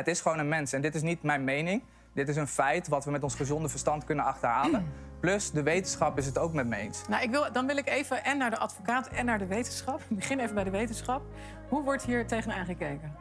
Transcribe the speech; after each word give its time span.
Het 0.00 0.08
is 0.08 0.20
gewoon 0.20 0.38
een 0.38 0.48
mens. 0.48 0.72
En 0.72 0.80
dit 0.80 0.94
is 0.94 1.02
niet 1.02 1.22
mijn 1.22 1.44
mening. 1.44 1.82
Dit 2.12 2.28
is 2.28 2.36
een 2.36 2.46
feit 2.46 2.88
wat 2.88 3.04
we 3.04 3.10
met 3.10 3.22
ons 3.22 3.34
gezonde 3.34 3.68
verstand 3.68 4.04
kunnen 4.04 4.24
achterhalen. 4.24 4.92
Plus, 5.20 5.50
de 5.50 5.62
wetenschap 5.62 6.18
is 6.18 6.26
het 6.26 6.38
ook 6.38 6.52
met 6.52 6.66
me 6.66 6.76
eens. 6.76 7.08
Nou, 7.08 7.22
ik 7.22 7.30
wil, 7.30 7.52
dan 7.52 7.66
wil 7.66 7.76
ik 7.76 7.88
even 7.88 8.24
en 8.24 8.38
naar 8.38 8.50
de 8.50 8.58
advocaat 8.58 9.08
en 9.08 9.24
naar 9.24 9.38
de 9.38 9.46
wetenschap. 9.46 10.00
Ik 10.08 10.16
begin 10.16 10.38
even 10.38 10.54
bij 10.54 10.64
de 10.64 10.70
wetenschap. 10.70 11.22
Hoe 11.68 11.82
wordt 11.82 12.02
hier 12.02 12.26
tegenaan 12.26 12.64
gekeken? 12.64 13.16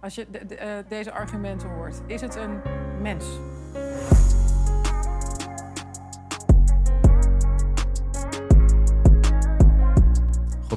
Als 0.00 0.14
je 0.14 0.26
eh, 0.26 0.68
deze 0.88 1.12
argumenten 1.12 1.68
hoort. 1.68 2.00
Is 2.06 2.20
het 2.20 2.34
een 2.34 2.60
mens? 3.00 3.24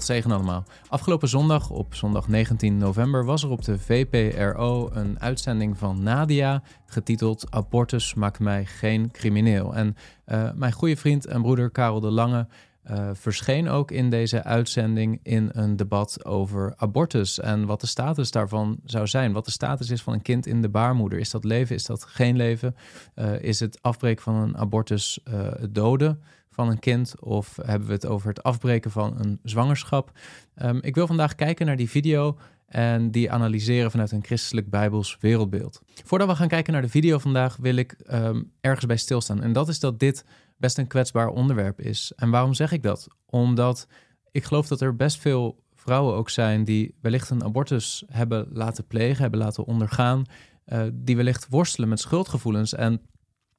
Allemaal. 0.09 0.63
Afgelopen 0.89 1.27
zondag, 1.27 1.69
op 1.69 1.95
zondag 1.95 2.27
19 2.27 2.77
november, 2.77 3.25
was 3.25 3.43
er 3.43 3.49
op 3.49 3.63
de 3.63 3.79
VPRO 3.79 4.89
een 4.93 5.19
uitzending 5.19 5.77
van 5.77 6.03
Nadia 6.03 6.61
getiteld 6.85 7.51
Abortus 7.51 8.13
maakt 8.13 8.39
mij 8.39 8.65
geen 8.65 9.11
crimineel. 9.11 9.75
En 9.75 9.95
eh, 10.25 10.51
mijn 10.55 10.71
goede 10.71 10.95
vriend 10.95 11.25
en 11.25 11.41
broeder 11.41 11.69
Karel 11.69 11.99
de 11.99 12.11
Lange 12.11 12.47
eh, 12.83 13.09
verscheen 13.13 13.69
ook 13.69 13.91
in 13.91 14.09
deze 14.09 14.43
uitzending 14.43 15.19
in 15.23 15.49
een 15.53 15.75
debat 15.75 16.25
over 16.25 16.73
abortus 16.77 17.39
en 17.39 17.65
wat 17.65 17.81
de 17.81 17.87
status 17.87 18.31
daarvan 18.31 18.79
zou 18.83 19.07
zijn. 19.07 19.33
Wat 19.33 19.45
de 19.45 19.51
status 19.51 19.89
is 19.89 20.01
van 20.01 20.13
een 20.13 20.21
kind 20.21 20.45
in 20.45 20.61
de 20.61 20.69
baarmoeder. 20.69 21.19
Is 21.19 21.31
dat 21.31 21.43
leven? 21.43 21.75
Is 21.75 21.85
dat 21.85 22.03
geen 22.03 22.35
leven? 22.35 22.75
Eh, 23.13 23.41
is 23.41 23.59
het 23.59 23.77
afbreken 23.81 24.23
van 24.23 24.35
een 24.35 24.57
abortus 24.57 25.19
het 25.59 25.75
doden? 25.75 26.21
Van 26.55 26.69
een 26.69 26.79
kind 26.79 27.21
of 27.21 27.57
hebben 27.61 27.87
we 27.87 27.93
het 27.93 28.05
over 28.05 28.27
het 28.27 28.43
afbreken 28.43 28.91
van 28.91 29.19
een 29.19 29.39
zwangerschap? 29.43 30.11
Ehm, 30.55 30.77
ik 30.81 30.95
wil 30.95 31.07
vandaag 31.07 31.35
kijken 31.35 31.65
naar 31.65 31.75
die 31.75 31.89
video 31.89 32.37
en 32.65 33.11
die 33.11 33.31
analyseren 33.31 33.91
vanuit 33.91 34.11
een 34.11 34.23
christelijk 34.23 34.69
bijbels 34.69 35.17
wereldbeeld. 35.19 35.81
Voordat 36.03 36.27
we 36.27 36.35
gaan 36.35 36.47
kijken 36.47 36.73
naar 36.73 36.81
de 36.81 36.89
video 36.89 37.17
vandaag 37.17 37.57
wil 37.61 37.75
ik 37.75 37.91
ehm, 37.91 38.43
ergens 38.61 38.85
bij 38.85 38.97
stilstaan 38.97 39.41
en 39.41 39.53
dat 39.53 39.67
is 39.67 39.79
dat 39.79 39.99
dit 39.99 40.25
best 40.57 40.77
een 40.77 40.87
kwetsbaar 40.87 41.27
onderwerp 41.27 41.81
is. 41.81 42.13
En 42.15 42.29
waarom 42.29 42.53
zeg 42.53 42.71
ik 42.71 42.83
dat? 42.83 43.07
Omdat 43.25 43.87
ik 44.31 44.43
geloof 44.43 44.67
dat 44.67 44.81
er 44.81 44.95
best 44.95 45.19
veel 45.19 45.63
vrouwen 45.73 46.15
ook 46.15 46.29
zijn 46.29 46.63
die 46.63 46.95
wellicht 47.01 47.29
een 47.29 47.43
abortus 47.43 48.03
hebben 48.07 48.47
laten 48.51 48.87
plegen, 48.87 49.21
hebben 49.21 49.39
laten 49.39 49.65
ondergaan, 49.65 50.25
eh, 50.65 50.83
die 50.93 51.15
wellicht 51.15 51.47
worstelen 51.49 51.89
met 51.89 51.99
schuldgevoelens 51.99 52.73
en 52.73 53.01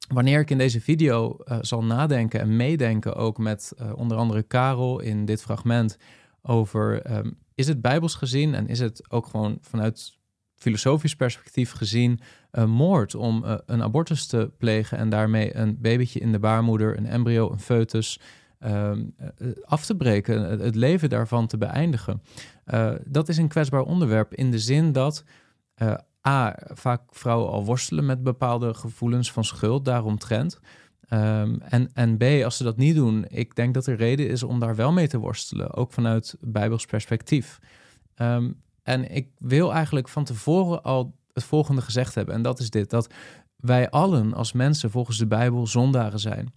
wanneer 0.07 0.39
ik 0.39 0.49
in 0.49 0.57
deze 0.57 0.81
video 0.81 1.37
eh, 1.37 1.57
zal 1.61 1.83
nadenken 1.83 2.39
en 2.39 2.55
meedenken, 2.55 3.15
ook 3.15 3.37
met 3.37 3.73
eh, 3.77 3.91
onder 3.95 4.17
andere 4.17 4.43
Karel 4.43 4.99
in 4.99 5.25
dit 5.25 5.41
fragment, 5.41 5.97
over 6.41 7.01
ehm, 7.01 7.31
is 7.55 7.67
het 7.67 7.81
bijbels 7.81 8.15
gezien 8.15 8.55
en 8.55 8.67
is 8.67 8.79
het 8.79 9.11
ook 9.11 9.25
gewoon 9.25 9.57
vanuit 9.61 10.17
filosofisch 10.55 11.15
perspectief 11.15 11.71
gezien 11.71 12.19
uh, 12.51 12.65
moord 12.65 13.15
om 13.15 13.43
een 13.65 13.83
abortus 13.83 14.25
te 14.25 14.51
plegen 14.57 14.97
en 14.97 15.09
daarmee 15.09 15.55
een 15.55 15.77
babytje 15.81 16.19
in 16.19 16.31
de 16.31 16.39
baarmoeder, 16.39 16.97
een 16.97 17.05
embryo, 17.05 17.51
een 17.51 17.59
foetus 17.59 18.19
uh, 18.59 18.91
af 19.65 19.85
te 19.85 19.95
breken, 19.95 20.59
het, 20.59 20.75
leven 20.75 21.09
daarvan 21.09 21.47
te 21.47 21.57
beëindigen. 21.57 22.21
Dat 23.05 23.29
is 23.29 23.37
een 23.37 23.47
kwetsbaar 23.47 23.81
onderwerp 23.81 24.33
in 24.33 24.51
de 24.51 24.59
zin 24.59 24.91
dat 24.91 25.23
A, 26.27 26.57
vaak 26.73 27.01
vrouwen 27.09 27.51
al 27.51 27.65
worstelen 27.65 28.05
met 28.05 28.23
bepaalde 28.23 28.73
gevoelens 28.73 29.31
van 29.31 29.43
schuld 29.43 29.85
daaromtrent. 29.85 30.59
Um, 31.09 31.61
en, 31.61 31.89
en 31.93 32.17
B, 32.17 32.23
als 32.43 32.57
ze 32.57 32.63
dat 32.63 32.77
niet 32.77 32.95
doen, 32.95 33.25
ik 33.27 33.55
denk 33.55 33.73
dat 33.73 33.87
er 33.87 33.95
reden 33.95 34.29
is 34.29 34.43
om 34.43 34.59
daar 34.59 34.75
wel 34.75 34.91
mee 34.91 35.07
te 35.07 35.17
worstelen, 35.17 35.73
ook 35.73 35.91
vanuit 35.93 36.35
Bijbels 36.39 36.85
perspectief. 36.85 37.59
Um, 38.15 38.61
en 38.83 39.15
ik 39.15 39.27
wil 39.37 39.73
eigenlijk 39.73 40.09
van 40.09 40.23
tevoren 40.23 40.83
al 40.83 41.15
het 41.33 41.43
volgende 41.43 41.81
gezegd 41.81 42.15
hebben, 42.15 42.35
en 42.35 42.41
dat 42.41 42.59
is 42.59 42.69
dit: 42.69 42.89
dat 42.89 43.13
wij 43.55 43.89
allen 43.89 44.33
als 44.33 44.51
mensen 44.51 44.91
volgens 44.91 45.17
de 45.17 45.27
Bijbel 45.27 45.67
zondaren 45.67 46.19
zijn. 46.19 46.53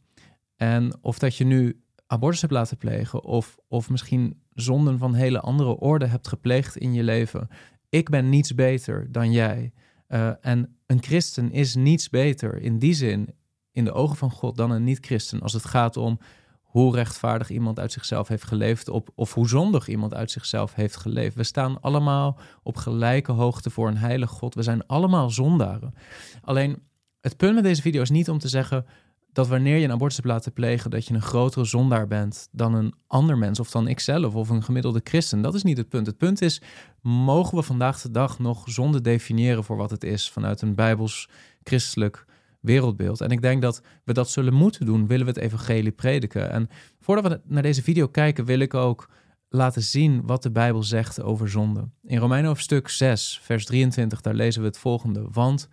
En 0.57 0.99
of 1.01 1.19
dat 1.19 1.37
je 1.37 1.45
nu 1.45 1.83
abortus 2.07 2.41
hebt 2.41 2.53
laten 2.53 2.77
plegen, 2.77 3.25
of, 3.25 3.57
of 3.69 3.91
misschien 3.91 4.43
zonden 4.55 4.99
van 4.99 5.15
hele 5.15 5.41
andere 5.41 5.79
orde 5.79 6.07
hebt 6.07 6.29
gepleegd 6.29 6.77
in 6.77 6.93
je 6.93 7.03
leven, 7.03 7.49
ik 7.91 8.09
ben 8.09 8.29
niets 8.29 8.55
beter 8.55 9.13
dan 9.13 9.33
jij. 9.33 9.73
Uh, 10.09 10.31
en 10.41 10.77
een 10.87 11.03
christen 11.03 11.53
is 11.53 11.75
niets 11.75 12.09
beter 12.09 12.63
in 12.63 12.79
die 12.79 12.95
zin 12.95 13.35
in 13.73 13.85
de 13.85 13.93
ogen 13.93 14.17
van 14.17 14.31
God 14.31 14.57
dan 14.57 14.71
een 14.71 14.85
niet-christen 14.85 15.41
als 15.41 15.53
het 15.53 15.65
gaat 15.65 15.97
om 15.97 16.19
hoe 16.63 16.95
rechtvaardig 16.95 17.51
iemand 17.51 17.79
uit 17.79 17.93
zichzelf 17.93 18.29
heeft 18.29 18.45
geleefd 18.45 18.89
op, 18.89 19.11
of 19.15 19.35
hoe 19.35 19.49
zondig 19.49 19.89
iemand 19.89 20.15
uit 20.15 20.31
zichzelf 20.31 20.75
heeft 20.75 20.97
geleefd. 20.97 21.37
We 21.37 21.43
staan 21.43 21.81
allemaal 21.81 22.39
op 22.63 22.77
gelijke 22.77 23.33
hoogte 23.33 23.71
voor 23.71 23.89
een 23.89 23.97
heilig 23.97 24.31
God. 24.31 24.55
We 24.55 24.63
zijn 24.63 24.87
allemaal 24.87 25.31
zondaren. 25.31 25.95
Alleen 26.43 26.83
het 27.21 27.37
punt 27.37 27.55
met 27.55 27.65
deze 27.65 27.83
video 27.83 28.03
is 28.03 28.11
niet 28.11 28.31
om 28.31 28.39
te 28.39 28.49
zeggen 28.49 28.87
dat 29.33 29.49
wanneer 29.49 29.77
je 29.77 29.85
een 29.85 29.93
abortus 29.93 30.17
hebt 30.17 30.29
laten 30.29 30.53
plegen, 30.53 30.91
dat 30.91 31.07
je 31.07 31.15
een 31.15 31.23
grotere 31.23 31.65
zondaar 31.65 32.07
bent 32.07 32.49
dan 32.53 32.75
een 32.75 32.95
ander 33.07 33.39
mens 33.39 33.61
of 33.61 33.71
dan 33.71 33.89
ikzelf 33.89 34.35
of 34.35 34.49
een 34.49 34.63
gemiddelde 34.63 35.01
christen. 35.05 35.43
Dat 35.43 35.55
is 35.55 35.63
niet 35.63 35.77
het 35.77 35.89
punt. 35.89 36.07
Het 36.07 36.17
punt 36.17 36.43
is, 36.43 36.63
mogen 37.03 37.57
we 37.57 37.63
vandaag 37.63 38.01
de 38.01 38.11
dag 38.11 38.39
nog 38.39 38.63
zonde 38.67 39.01
definiëren 39.01 39.65
voor 39.65 39.77
wat 39.77 39.91
het 39.91 40.05
is 40.05 40.31
vanuit 40.31 40.63
een 40.63 40.75
bijbels-christelijk 40.75 42.25
wereldbeeld? 42.61 43.21
En 43.21 43.31
ik 43.31 43.43
denk 43.43 43.63
dat 43.63 43.83
we 44.05 44.13
dat 44.13 44.31
zullen 44.31 44.55
moeten 44.55 44.87
doen, 44.87 45.07
willen 45.07 45.27
we 45.27 45.33
het 45.33 45.41
evangelie 45.41 45.93
prediken. 45.93 46.51
En 46.51 46.69
voordat 47.01 47.33
we 47.33 47.41
naar 47.45 47.63
deze 47.63 47.83
video 47.83 48.09
kijken, 48.09 48.45
wil 48.45 48.59
ik 48.59 48.75
ook 48.75 49.09
laten 49.49 49.83
zien 49.83 50.27
wat 50.27 50.43
de 50.43 50.51
Bijbel 50.51 50.83
zegt 50.83 51.23
over 51.23 51.49
zonde. 51.49 51.89
In 52.03 52.19
Romeinen 52.19 52.49
hoofdstuk 52.49 52.89
6, 52.89 53.41
vers 53.43 53.65
23, 53.65 54.21
daar 54.21 54.35
lezen 54.35 54.61
we 54.61 54.67
het 54.67 54.79
volgende. 54.79 55.27
Want 55.31 55.69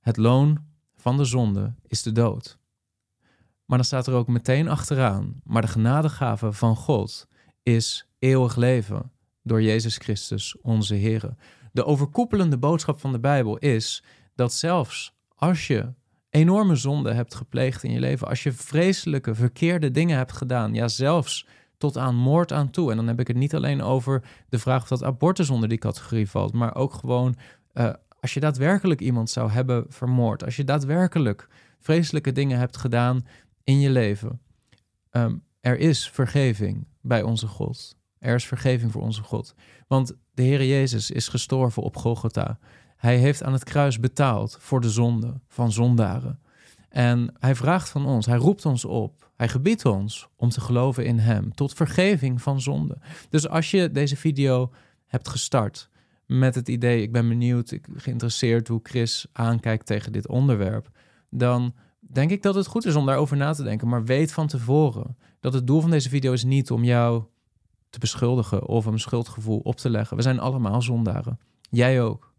het 0.00 0.16
loon 0.16 0.58
van 0.96 1.16
de 1.16 1.24
zonde 1.24 1.74
is 1.86 2.02
de 2.02 2.12
dood. 2.12 2.60
Maar 3.72 3.80
dan 3.80 3.90
staat 3.90 4.06
er 4.06 4.14
ook 4.14 4.28
meteen 4.28 4.68
achteraan, 4.68 5.40
maar 5.44 5.62
de 5.62 5.68
genadegave 5.68 6.52
van 6.52 6.76
God 6.76 7.28
is 7.62 8.06
eeuwig 8.18 8.56
leven 8.56 9.12
door 9.42 9.62
Jezus 9.62 9.96
Christus, 9.96 10.56
onze 10.60 10.94
Heer. 10.94 11.34
De 11.72 11.84
overkoepelende 11.84 12.58
boodschap 12.58 13.00
van 13.00 13.12
de 13.12 13.20
Bijbel 13.20 13.58
is 13.58 14.04
dat 14.34 14.52
zelfs 14.52 15.14
als 15.34 15.66
je 15.66 15.92
enorme 16.30 16.76
zonde 16.76 17.12
hebt 17.12 17.34
gepleegd 17.34 17.82
in 17.82 17.90
je 17.90 18.00
leven, 18.00 18.28
als 18.28 18.42
je 18.42 18.52
vreselijke, 18.52 19.34
verkeerde 19.34 19.90
dingen 19.90 20.16
hebt 20.16 20.32
gedaan, 20.32 20.74
ja 20.74 20.88
zelfs 20.88 21.46
tot 21.78 21.96
aan 21.96 22.14
moord 22.14 22.52
aan 22.52 22.70
toe. 22.70 22.90
En 22.90 22.96
dan 22.96 23.06
heb 23.06 23.20
ik 23.20 23.28
het 23.28 23.36
niet 23.36 23.54
alleen 23.54 23.82
over 23.82 24.22
de 24.48 24.58
vraag 24.58 24.82
of 24.82 24.88
dat 24.88 25.04
abortus 25.04 25.50
onder 25.50 25.68
die 25.68 25.78
categorie 25.78 26.30
valt, 26.30 26.52
maar 26.52 26.74
ook 26.74 26.94
gewoon 26.94 27.36
uh, 27.74 27.92
als 28.20 28.34
je 28.34 28.40
daadwerkelijk 28.40 29.00
iemand 29.00 29.30
zou 29.30 29.50
hebben 29.50 29.84
vermoord, 29.88 30.44
als 30.44 30.56
je 30.56 30.64
daadwerkelijk 30.64 31.48
vreselijke 31.82 32.32
dingen 32.32 32.58
hebt 32.58 32.76
gedaan 32.76 33.26
in 33.64 33.80
je 33.80 33.90
leven. 33.90 34.40
Um, 35.10 35.42
er 35.60 35.78
is 35.78 36.10
vergeving 36.10 36.86
bij 37.00 37.22
onze 37.22 37.46
God. 37.46 37.96
Er 38.18 38.34
is 38.34 38.46
vergeving 38.46 38.92
voor 38.92 39.02
onze 39.02 39.22
God. 39.22 39.54
Want 39.86 40.12
de 40.34 40.42
Heer 40.42 40.64
Jezus 40.64 41.10
is 41.10 41.28
gestorven 41.28 41.82
op 41.82 41.96
Golgotha. 41.96 42.58
Hij 42.96 43.16
heeft 43.16 43.42
aan 43.42 43.52
het 43.52 43.64
kruis 43.64 44.00
betaald 44.00 44.56
voor 44.60 44.80
de 44.80 44.90
zonde 44.90 45.40
van 45.48 45.72
zondaren. 45.72 46.40
En 46.88 47.34
hij 47.38 47.54
vraagt 47.54 47.88
van 47.88 48.06
ons, 48.06 48.26
hij 48.26 48.36
roept 48.36 48.66
ons 48.66 48.84
op, 48.84 49.30
hij 49.36 49.48
gebiedt 49.48 49.84
ons 49.84 50.28
om 50.36 50.48
te 50.48 50.60
geloven 50.60 51.04
in 51.04 51.18
hem 51.18 51.54
tot 51.54 51.72
vergeving 51.72 52.42
van 52.42 52.60
zonde. 52.60 52.98
Dus 53.30 53.48
als 53.48 53.70
je 53.70 53.90
deze 53.90 54.16
video 54.16 54.70
hebt 55.06 55.28
gestart 55.28 55.88
met 56.26 56.54
het 56.54 56.68
idee, 56.68 57.02
ik 57.02 57.12
ben 57.12 57.28
benieuwd, 57.28 57.70
ik 57.70 57.86
geïnteresseerd 57.96 58.68
hoe 58.68 58.80
Chris 58.82 59.26
aankijkt 59.32 59.86
tegen 59.86 60.12
dit 60.12 60.28
onderwerp, 60.28 60.90
dan 61.30 61.74
denk 62.12 62.30
ik 62.30 62.42
dat 62.42 62.54
het 62.54 62.66
goed 62.66 62.86
is 62.86 62.94
om 62.94 63.06
daarover 63.06 63.36
na 63.36 63.52
te 63.52 63.62
denken. 63.62 63.88
Maar 63.88 64.04
weet 64.04 64.32
van 64.32 64.46
tevoren 64.46 65.16
dat 65.40 65.52
het 65.52 65.66
doel 65.66 65.80
van 65.80 65.90
deze 65.90 66.08
video 66.08 66.32
is 66.32 66.44
niet 66.44 66.70
om 66.70 66.84
jou 66.84 67.24
te 67.90 67.98
beschuldigen 67.98 68.66
of 68.66 68.86
een 68.86 68.98
schuldgevoel 68.98 69.58
op 69.58 69.76
te 69.76 69.90
leggen. 69.90 70.16
We 70.16 70.22
zijn 70.22 70.40
allemaal 70.40 70.82
zondaren. 70.82 71.38
Jij 71.70 72.02
ook. 72.02 72.32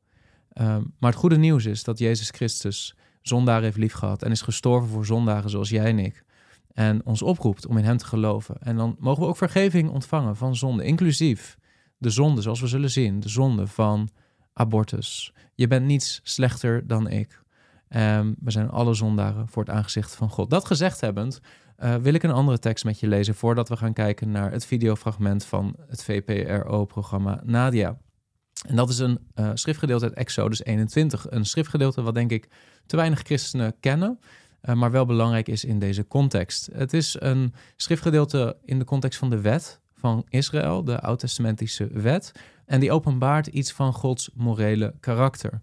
Um, 0.61 0.93
maar 0.99 1.09
het 1.11 1.19
goede 1.19 1.37
nieuws 1.37 1.65
is 1.65 1.83
dat 1.83 1.99
Jezus 1.99 2.29
Christus 2.29 2.95
zondaren 3.21 3.63
heeft 3.63 3.77
liefgehad 3.77 4.23
en 4.23 4.31
is 4.31 4.41
gestorven 4.41 4.89
voor 4.89 5.05
zondaren 5.05 5.49
zoals 5.49 5.69
jij 5.69 5.85
en 5.85 5.99
ik. 5.99 6.23
En 6.73 7.05
ons 7.05 7.21
oproept 7.21 7.67
om 7.67 7.77
in 7.77 7.83
hem 7.83 7.97
te 7.97 8.05
geloven. 8.05 8.55
En 8.59 8.75
dan 8.75 8.95
mogen 8.99 9.21
we 9.21 9.27
ook 9.27 9.37
vergeving 9.37 9.89
ontvangen 9.89 10.35
van 10.35 10.55
zonde, 10.55 10.83
inclusief 10.83 11.57
de 11.97 12.09
zonde, 12.09 12.41
zoals 12.41 12.61
we 12.61 12.67
zullen 12.67 12.91
zien, 12.91 13.19
de 13.19 13.29
zonde 13.29 13.67
van 13.67 14.09
abortus. 14.53 15.33
Je 15.55 15.67
bent 15.67 15.85
niets 15.85 16.19
slechter 16.23 16.87
dan 16.87 17.09
ik. 17.09 17.42
Um, 17.95 18.35
we 18.39 18.51
zijn 18.51 18.69
alle 18.69 18.93
zondaren 18.93 19.47
voor 19.47 19.63
het 19.63 19.73
aangezicht 19.73 20.15
van 20.15 20.29
God. 20.29 20.49
Dat 20.49 20.65
gezegd 20.65 21.01
hebbend, 21.01 21.41
uh, 21.83 21.95
wil 21.95 22.13
ik 22.13 22.23
een 22.23 22.31
andere 22.31 22.59
tekst 22.59 22.85
met 22.85 22.99
je 22.99 23.07
lezen 23.07 23.35
voordat 23.35 23.69
we 23.69 23.77
gaan 23.77 23.93
kijken 23.93 24.31
naar 24.31 24.51
het 24.51 24.65
videofragment 24.65 25.45
van 25.45 25.75
het 25.87 26.03
VPRO-programma 26.03 27.41
Nadia. 27.43 27.97
En 28.67 28.75
dat 28.75 28.89
is 28.89 28.99
een 28.99 29.19
uh, 29.35 29.51
schriftgedeelte 29.53 30.05
uit 30.05 30.13
Exodus 30.13 30.63
21. 30.63 31.25
Een 31.29 31.45
schriftgedeelte 31.45 32.01
wat 32.01 32.13
denk 32.13 32.31
ik 32.31 32.49
te 32.85 32.95
weinig 32.95 33.19
christenen 33.19 33.75
kennen, 33.79 34.19
uh, 34.61 34.75
maar 34.75 34.91
wel 34.91 35.05
belangrijk 35.05 35.47
is 35.47 35.65
in 35.65 35.79
deze 35.79 36.07
context. 36.07 36.69
Het 36.73 36.93
is 36.93 37.15
een 37.19 37.53
schriftgedeelte 37.75 38.57
in 38.65 38.79
de 38.79 38.85
context 38.85 39.19
van 39.19 39.29
de 39.29 39.41
wet 39.41 39.81
van 39.93 40.25
Israël, 40.29 40.83
de 40.83 40.99
oud-testamentische 40.99 41.87
wet. 41.87 42.31
En 42.65 42.79
die 42.79 42.91
openbaart 42.91 43.47
iets 43.47 43.71
van 43.71 43.93
Gods 43.93 44.29
morele 44.33 44.93
karakter. 44.99 45.61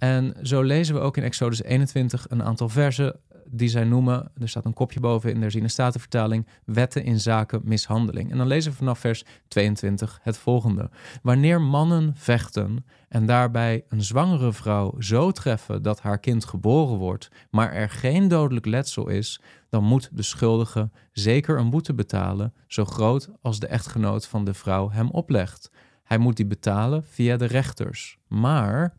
En 0.00 0.36
zo 0.42 0.62
lezen 0.62 0.94
we 0.94 1.00
ook 1.00 1.16
in 1.16 1.22
Exodus 1.22 1.62
21 1.62 2.26
een 2.28 2.42
aantal 2.42 2.68
versen 2.68 3.20
die 3.50 3.68
zij 3.68 3.84
noemen, 3.84 4.30
er 4.40 4.48
staat 4.48 4.64
een 4.64 4.72
kopje 4.72 5.00
boven 5.00 5.32
in 5.32 5.40
de 5.40 5.50
Ziene 5.50 5.68
Statenvertaling, 5.68 6.46
wetten 6.64 7.04
in 7.04 7.20
zaken 7.20 7.60
mishandeling. 7.64 8.30
En 8.30 8.38
dan 8.38 8.46
lezen 8.46 8.70
we 8.70 8.76
vanaf 8.76 8.98
vers 8.98 9.24
22 9.48 10.18
het 10.22 10.38
volgende. 10.38 10.90
Wanneer 11.22 11.60
mannen 11.60 12.12
vechten 12.16 12.84
en 13.08 13.26
daarbij 13.26 13.84
een 13.88 14.02
zwangere 14.02 14.52
vrouw 14.52 14.94
zo 14.98 15.30
treffen 15.30 15.82
dat 15.82 16.00
haar 16.00 16.18
kind 16.18 16.44
geboren 16.44 16.96
wordt, 16.96 17.28
maar 17.50 17.72
er 17.72 17.90
geen 17.90 18.28
dodelijk 18.28 18.66
letsel 18.66 19.08
is, 19.08 19.40
dan 19.68 19.84
moet 19.84 20.10
de 20.12 20.22
schuldige 20.22 20.90
zeker 21.12 21.58
een 21.58 21.70
boete 21.70 21.94
betalen, 21.94 22.54
zo 22.66 22.84
groot 22.84 23.30
als 23.42 23.58
de 23.58 23.66
echtgenoot 23.66 24.26
van 24.26 24.44
de 24.44 24.54
vrouw 24.54 24.90
hem 24.90 25.10
oplegt. 25.10 25.70
Hij 26.04 26.18
moet 26.18 26.36
die 26.36 26.46
betalen 26.46 27.04
via 27.04 27.36
de 27.36 27.44
rechters. 27.44 28.18
Maar 28.28 28.98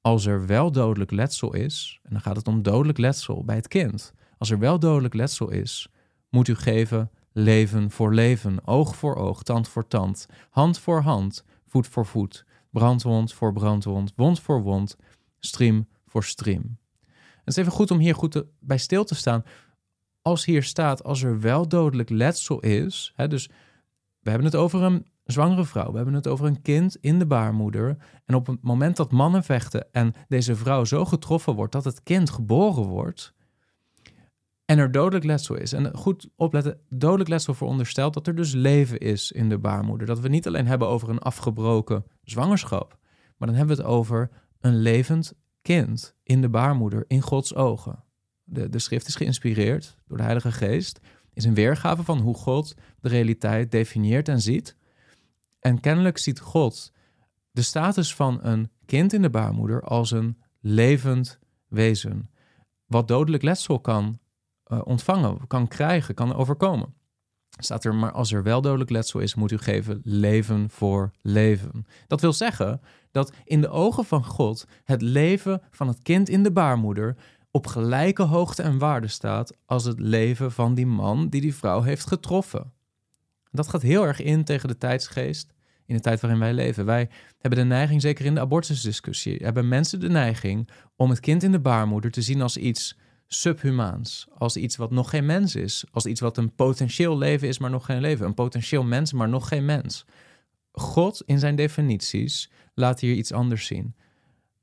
als 0.00 0.26
er 0.26 0.46
wel 0.46 0.72
dodelijk 0.72 1.10
letsel 1.10 1.54
is, 1.54 2.00
en 2.02 2.12
dan 2.12 2.20
gaat 2.20 2.36
het 2.36 2.48
om 2.48 2.62
dodelijk 2.62 2.98
letsel 2.98 3.44
bij 3.44 3.56
het 3.56 3.68
kind. 3.68 4.12
Als 4.38 4.50
er 4.50 4.58
wel 4.58 4.78
dodelijk 4.78 5.14
letsel 5.14 5.50
is, 5.50 5.88
moet 6.28 6.48
u 6.48 6.54
geven 6.54 7.10
leven 7.32 7.90
voor 7.90 8.14
leven, 8.14 8.66
oog 8.66 8.96
voor 8.96 9.16
oog, 9.16 9.42
tand 9.42 9.68
voor 9.68 9.86
tand, 9.86 10.26
hand 10.50 10.78
voor 10.78 11.00
hand, 11.00 11.44
voet 11.66 11.86
voor 11.86 12.06
voet, 12.06 12.44
brandwond 12.70 13.32
voor 13.32 13.52
brandwond, 13.52 14.12
wond 14.16 14.40
voor 14.40 14.62
wond, 14.62 14.96
stream 15.38 15.88
voor 16.06 16.24
stream. 16.24 16.78
Het 17.38 17.48
is 17.48 17.56
even 17.56 17.72
goed 17.72 17.90
om 17.90 17.98
hier 17.98 18.14
goed 18.14 18.44
bij 18.60 18.78
stil 18.78 19.04
te 19.04 19.14
staan. 19.14 19.44
Als 20.22 20.44
hier 20.44 20.62
staat, 20.62 21.04
als 21.04 21.22
er 21.22 21.40
wel 21.40 21.68
dodelijk 21.68 22.10
letsel 22.10 22.60
is, 22.60 23.12
hè, 23.16 23.28
dus 23.28 23.46
we 24.20 24.30
hebben 24.30 24.46
het 24.46 24.56
over 24.56 24.82
een 24.82 25.06
zwangere 25.32 25.64
vrouw. 25.64 25.90
We 25.90 25.96
hebben 25.96 26.14
het 26.14 26.26
over 26.26 26.46
een 26.46 26.62
kind 26.62 26.96
in 27.00 27.18
de 27.18 27.26
baarmoeder. 27.26 27.96
En 28.24 28.34
op 28.34 28.46
het 28.46 28.62
moment 28.62 28.96
dat 28.96 29.12
mannen 29.12 29.44
vechten 29.44 29.92
en 29.92 30.14
deze 30.28 30.56
vrouw 30.56 30.84
zo 30.84 31.04
getroffen 31.04 31.54
wordt 31.54 31.72
dat 31.72 31.84
het 31.84 32.02
kind 32.02 32.30
geboren 32.30 32.84
wordt. 32.84 33.34
En 34.64 34.78
er 34.78 34.90
dodelijk 34.90 35.24
letsel 35.24 35.54
is. 35.54 35.72
En 35.72 35.96
goed 35.96 36.28
opletten, 36.36 36.80
dodelijk 36.88 37.28
letsel 37.28 37.54
veronderstelt 37.54 38.14
dat 38.14 38.26
er 38.26 38.34
dus 38.34 38.52
leven 38.52 38.98
is 38.98 39.32
in 39.32 39.48
de 39.48 39.58
baarmoeder. 39.58 40.06
Dat 40.06 40.20
we 40.20 40.28
niet 40.28 40.46
alleen 40.46 40.66
hebben 40.66 40.88
over 40.88 41.08
een 41.08 41.18
afgebroken 41.18 42.04
zwangerschap, 42.22 42.98
maar 43.36 43.48
dan 43.48 43.56
hebben 43.56 43.76
we 43.76 43.82
het 43.82 43.92
over 43.92 44.30
een 44.60 44.76
levend 44.76 45.32
kind 45.62 46.14
in 46.22 46.40
de 46.40 46.48
baarmoeder 46.48 47.04
in 47.06 47.20
Gods 47.20 47.54
ogen. 47.54 48.04
De, 48.44 48.68
de 48.68 48.78
schrift 48.78 49.06
is 49.06 49.14
geïnspireerd 49.14 49.96
door 50.06 50.16
de 50.16 50.22
Heilige 50.22 50.52
Geest, 50.52 51.00
is 51.32 51.44
een 51.44 51.54
weergave 51.54 52.02
van 52.02 52.18
hoe 52.18 52.34
God 52.34 52.74
de 53.00 53.08
realiteit 53.08 53.70
definieert 53.70 54.28
en 54.28 54.40
ziet. 54.40 54.76
En 55.60 55.80
kennelijk 55.80 56.18
ziet 56.18 56.40
God 56.40 56.92
de 57.50 57.62
status 57.62 58.14
van 58.14 58.38
een 58.42 58.70
kind 58.86 59.12
in 59.12 59.22
de 59.22 59.30
baarmoeder 59.30 59.82
als 59.82 60.10
een 60.10 60.38
levend 60.60 61.38
wezen. 61.68 62.30
Wat 62.86 63.08
dodelijk 63.08 63.42
letsel 63.42 63.80
kan 63.80 64.18
uh, 64.66 64.80
ontvangen, 64.84 65.46
kan 65.46 65.68
krijgen, 65.68 66.14
kan 66.14 66.34
overkomen. 66.34 66.94
Staat 67.58 67.84
er 67.84 67.94
maar 67.94 68.12
als 68.12 68.32
er 68.32 68.42
wel 68.42 68.60
dodelijk 68.60 68.90
letsel 68.90 69.20
is, 69.20 69.34
moet 69.34 69.50
u 69.50 69.58
geven 69.58 70.00
leven 70.04 70.70
voor 70.70 71.10
leven. 71.20 71.86
Dat 72.06 72.20
wil 72.20 72.32
zeggen 72.32 72.80
dat 73.10 73.32
in 73.44 73.60
de 73.60 73.68
ogen 73.68 74.04
van 74.04 74.24
God 74.24 74.66
het 74.84 75.02
leven 75.02 75.62
van 75.70 75.88
het 75.88 76.02
kind 76.02 76.28
in 76.28 76.42
de 76.42 76.52
baarmoeder 76.52 77.16
op 77.50 77.66
gelijke 77.66 78.22
hoogte 78.22 78.62
en 78.62 78.78
waarde 78.78 79.08
staat 79.08 79.56
als 79.66 79.84
het 79.84 80.00
leven 80.00 80.52
van 80.52 80.74
die 80.74 80.86
man 80.86 81.28
die 81.28 81.40
die 81.40 81.54
vrouw 81.54 81.82
heeft 81.82 82.06
getroffen. 82.06 82.72
Dat 83.50 83.68
gaat 83.68 83.82
heel 83.82 84.06
erg 84.06 84.20
in 84.20 84.44
tegen 84.44 84.68
de 84.68 84.78
tijdsgeest 84.78 85.52
in 85.86 85.96
de 85.96 86.02
tijd 86.02 86.20
waarin 86.20 86.40
wij 86.40 86.52
leven. 86.52 86.84
Wij 86.84 87.08
hebben 87.38 87.58
de 87.58 87.64
neiging, 87.64 88.00
zeker 88.00 88.24
in 88.24 88.34
de 88.34 88.40
abortusdiscussie, 88.40 89.36
hebben 89.42 89.68
mensen 89.68 90.00
de 90.00 90.08
neiging 90.08 90.68
om 90.96 91.10
het 91.10 91.20
kind 91.20 91.42
in 91.42 91.52
de 91.52 91.60
baarmoeder 91.60 92.10
te 92.10 92.22
zien 92.22 92.42
als 92.42 92.56
iets 92.56 92.98
subhumaans, 93.26 94.28
als 94.38 94.56
iets 94.56 94.76
wat 94.76 94.90
nog 94.90 95.10
geen 95.10 95.26
mens 95.26 95.54
is, 95.54 95.84
als 95.90 96.06
iets 96.06 96.20
wat 96.20 96.36
een 96.36 96.54
potentieel 96.54 97.18
leven 97.18 97.48
is, 97.48 97.58
maar 97.58 97.70
nog 97.70 97.84
geen 97.84 98.00
leven, 98.00 98.26
een 98.26 98.34
potentieel 98.34 98.82
mens, 98.82 99.12
maar 99.12 99.28
nog 99.28 99.48
geen 99.48 99.64
mens. 99.64 100.06
God 100.72 101.22
in 101.26 101.38
zijn 101.38 101.56
definities 101.56 102.50
laat 102.74 103.00
hier 103.00 103.14
iets 103.14 103.32
anders 103.32 103.66
zien. 103.66 103.94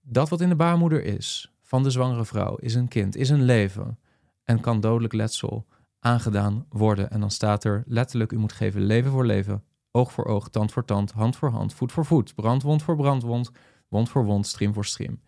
Dat 0.01 0.29
wat 0.29 0.41
in 0.41 0.49
de 0.49 0.55
baarmoeder 0.55 1.03
is, 1.03 1.51
van 1.61 1.83
de 1.83 1.89
zwangere 1.89 2.25
vrouw, 2.25 2.55
is 2.55 2.75
een 2.75 2.87
kind, 2.87 3.15
is 3.15 3.29
een 3.29 3.43
leven 3.43 3.99
en 4.43 4.59
kan 4.59 4.79
dodelijk 4.79 5.13
letsel 5.13 5.65
aangedaan 6.07 6.65
worden. 6.69 7.09
En 7.09 7.19
dan 7.19 7.31
staat 7.31 7.63
er 7.63 7.83
letterlijk: 7.85 8.31
u 8.31 8.37
moet 8.37 8.53
geven 8.53 8.81
leven 8.81 9.11
voor 9.11 9.25
leven, 9.25 9.63
oog 9.91 10.11
voor 10.11 10.25
oog, 10.25 10.49
tand 10.49 10.71
voor 10.71 10.85
tand, 10.85 11.11
hand 11.11 11.35
voor 11.35 11.49
hand, 11.49 11.73
voet 11.73 11.91
voor 11.91 12.05
voet, 12.05 12.35
brandwond 12.35 12.83
voor 12.83 12.95
brandwond, 12.95 13.51
wond 13.87 14.09
voor 14.09 14.25
wond, 14.25 14.47
stream 14.47 14.73
voor 14.73 14.85
stream. 14.85 15.21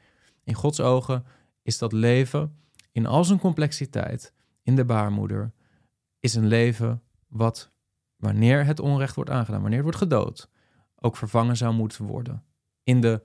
In 0.43 0.53
Gods 0.53 0.79
ogen 0.79 1.25
is 1.61 1.77
dat 1.77 1.91
leven 1.91 2.55
in 2.91 3.05
al 3.05 3.23
zijn 3.23 3.39
complexiteit 3.39 4.33
in 4.63 4.75
de 4.75 4.85
baarmoeder, 4.85 5.51
is 6.19 6.35
een 6.35 6.47
leven 6.47 7.01
wat, 7.27 7.71
wanneer 8.15 8.65
het 8.65 8.79
onrecht 8.79 9.15
wordt 9.15 9.29
aangedaan, 9.29 9.61
wanneer 9.61 9.83
het 9.83 9.87
wordt 9.87 10.03
gedood, 10.03 10.49
ook 10.95 11.17
vervangen 11.17 11.57
zou 11.57 11.73
moeten 11.73 12.05
worden. 12.05 12.43
In 12.83 13.01
de 13.01 13.21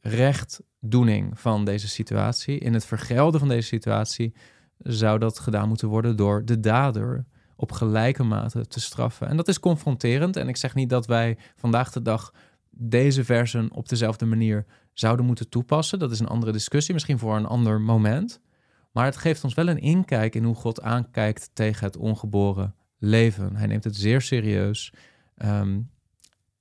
rechtdoening 0.00 1.40
van 1.40 1.64
deze 1.64 1.88
situatie, 1.88 2.58
in 2.58 2.74
het 2.74 2.84
vergelden 2.84 3.40
van 3.40 3.48
deze 3.48 3.66
situatie, 3.66 4.34
zou 4.82 5.18
dat 5.18 5.38
gedaan 5.38 5.68
moeten 5.68 5.88
worden 5.88 6.16
door 6.16 6.44
de 6.44 6.60
dader 6.60 7.24
op 7.56 7.72
gelijke 7.72 8.22
mate 8.22 8.66
te 8.66 8.80
straffen. 8.80 9.28
En 9.28 9.36
dat 9.36 9.48
is 9.48 9.60
confronterend. 9.60 10.36
En 10.36 10.48
ik 10.48 10.56
zeg 10.56 10.74
niet 10.74 10.90
dat 10.90 11.06
wij 11.06 11.38
vandaag 11.56 11.92
de 11.92 12.02
dag 12.02 12.32
deze 12.70 13.24
versen 13.24 13.72
op 13.72 13.88
dezelfde 13.88 14.26
manier 14.26 14.66
zouden 14.92 15.26
moeten 15.26 15.48
toepassen. 15.48 15.98
Dat 15.98 16.10
is 16.10 16.20
een 16.20 16.26
andere 16.26 16.52
discussie, 16.52 16.94
misschien 16.94 17.18
voor 17.18 17.36
een 17.36 17.46
ander 17.46 17.80
moment. 17.80 18.40
Maar 18.92 19.04
het 19.04 19.16
geeft 19.16 19.44
ons 19.44 19.54
wel 19.54 19.68
een 19.68 19.80
inkijk 19.80 20.34
in 20.34 20.44
hoe 20.44 20.54
God 20.54 20.82
aankijkt 20.82 21.50
tegen 21.52 21.86
het 21.86 21.96
ongeboren 21.96 22.74
leven. 22.98 23.56
Hij 23.56 23.66
neemt 23.66 23.84
het 23.84 23.96
zeer 23.96 24.20
serieus. 24.20 24.92
Ehm, 25.34 25.80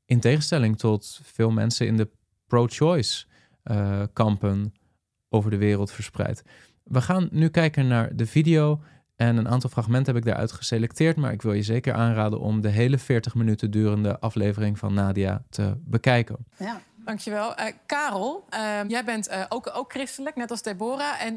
in 0.06 0.20
tegenstelling 0.20 0.78
tot 0.78 1.20
veel 1.24 1.52
mensen 1.52 1.88
in 1.88 1.98
de 1.98 2.10
pro-choice 2.48 3.26
uh, 3.64 4.04
kampen 4.14 4.74
over 5.30 5.52
de 5.52 5.58
wereld 5.58 5.92
verspreid. 5.92 6.44
We 6.84 7.02
gaan 7.02 7.28
nu 7.32 7.50
kijken 7.50 7.88
naar 7.88 8.16
de 8.16 8.26
video 8.26 8.82
en 9.16 9.38
een 9.38 9.48
aantal 9.48 9.70
fragmenten 9.70 10.14
heb 10.14 10.24
ik 10.24 10.30
daaruit 10.30 10.52
geselecteerd, 10.52 11.16
maar 11.16 11.32
ik 11.32 11.42
wil 11.42 11.54
je 11.54 11.64
zeker 11.64 11.94
aanraden 11.94 12.40
om 12.40 12.62
de 12.62 12.70
hele 12.70 12.98
40 12.98 13.36
minuten 13.36 13.72
durende 13.72 14.20
aflevering 14.20 14.80
van 14.80 14.94
Nadia 14.94 15.44
te 15.50 15.78
bekijken. 15.86 16.38
Ja. 16.58 16.82
Dankjewel. 17.06 17.60
Uh, 17.60 17.66
Karel, 17.86 18.46
uh, 18.54 18.80
jij 18.88 19.04
bent 19.04 19.30
uh, 19.30 19.44
ook, 19.50 19.72
ook 19.74 19.92
christelijk, 19.92 20.36
net 20.36 20.52
als 20.52 20.62
Deborah. 20.62 21.24
En 21.24 21.36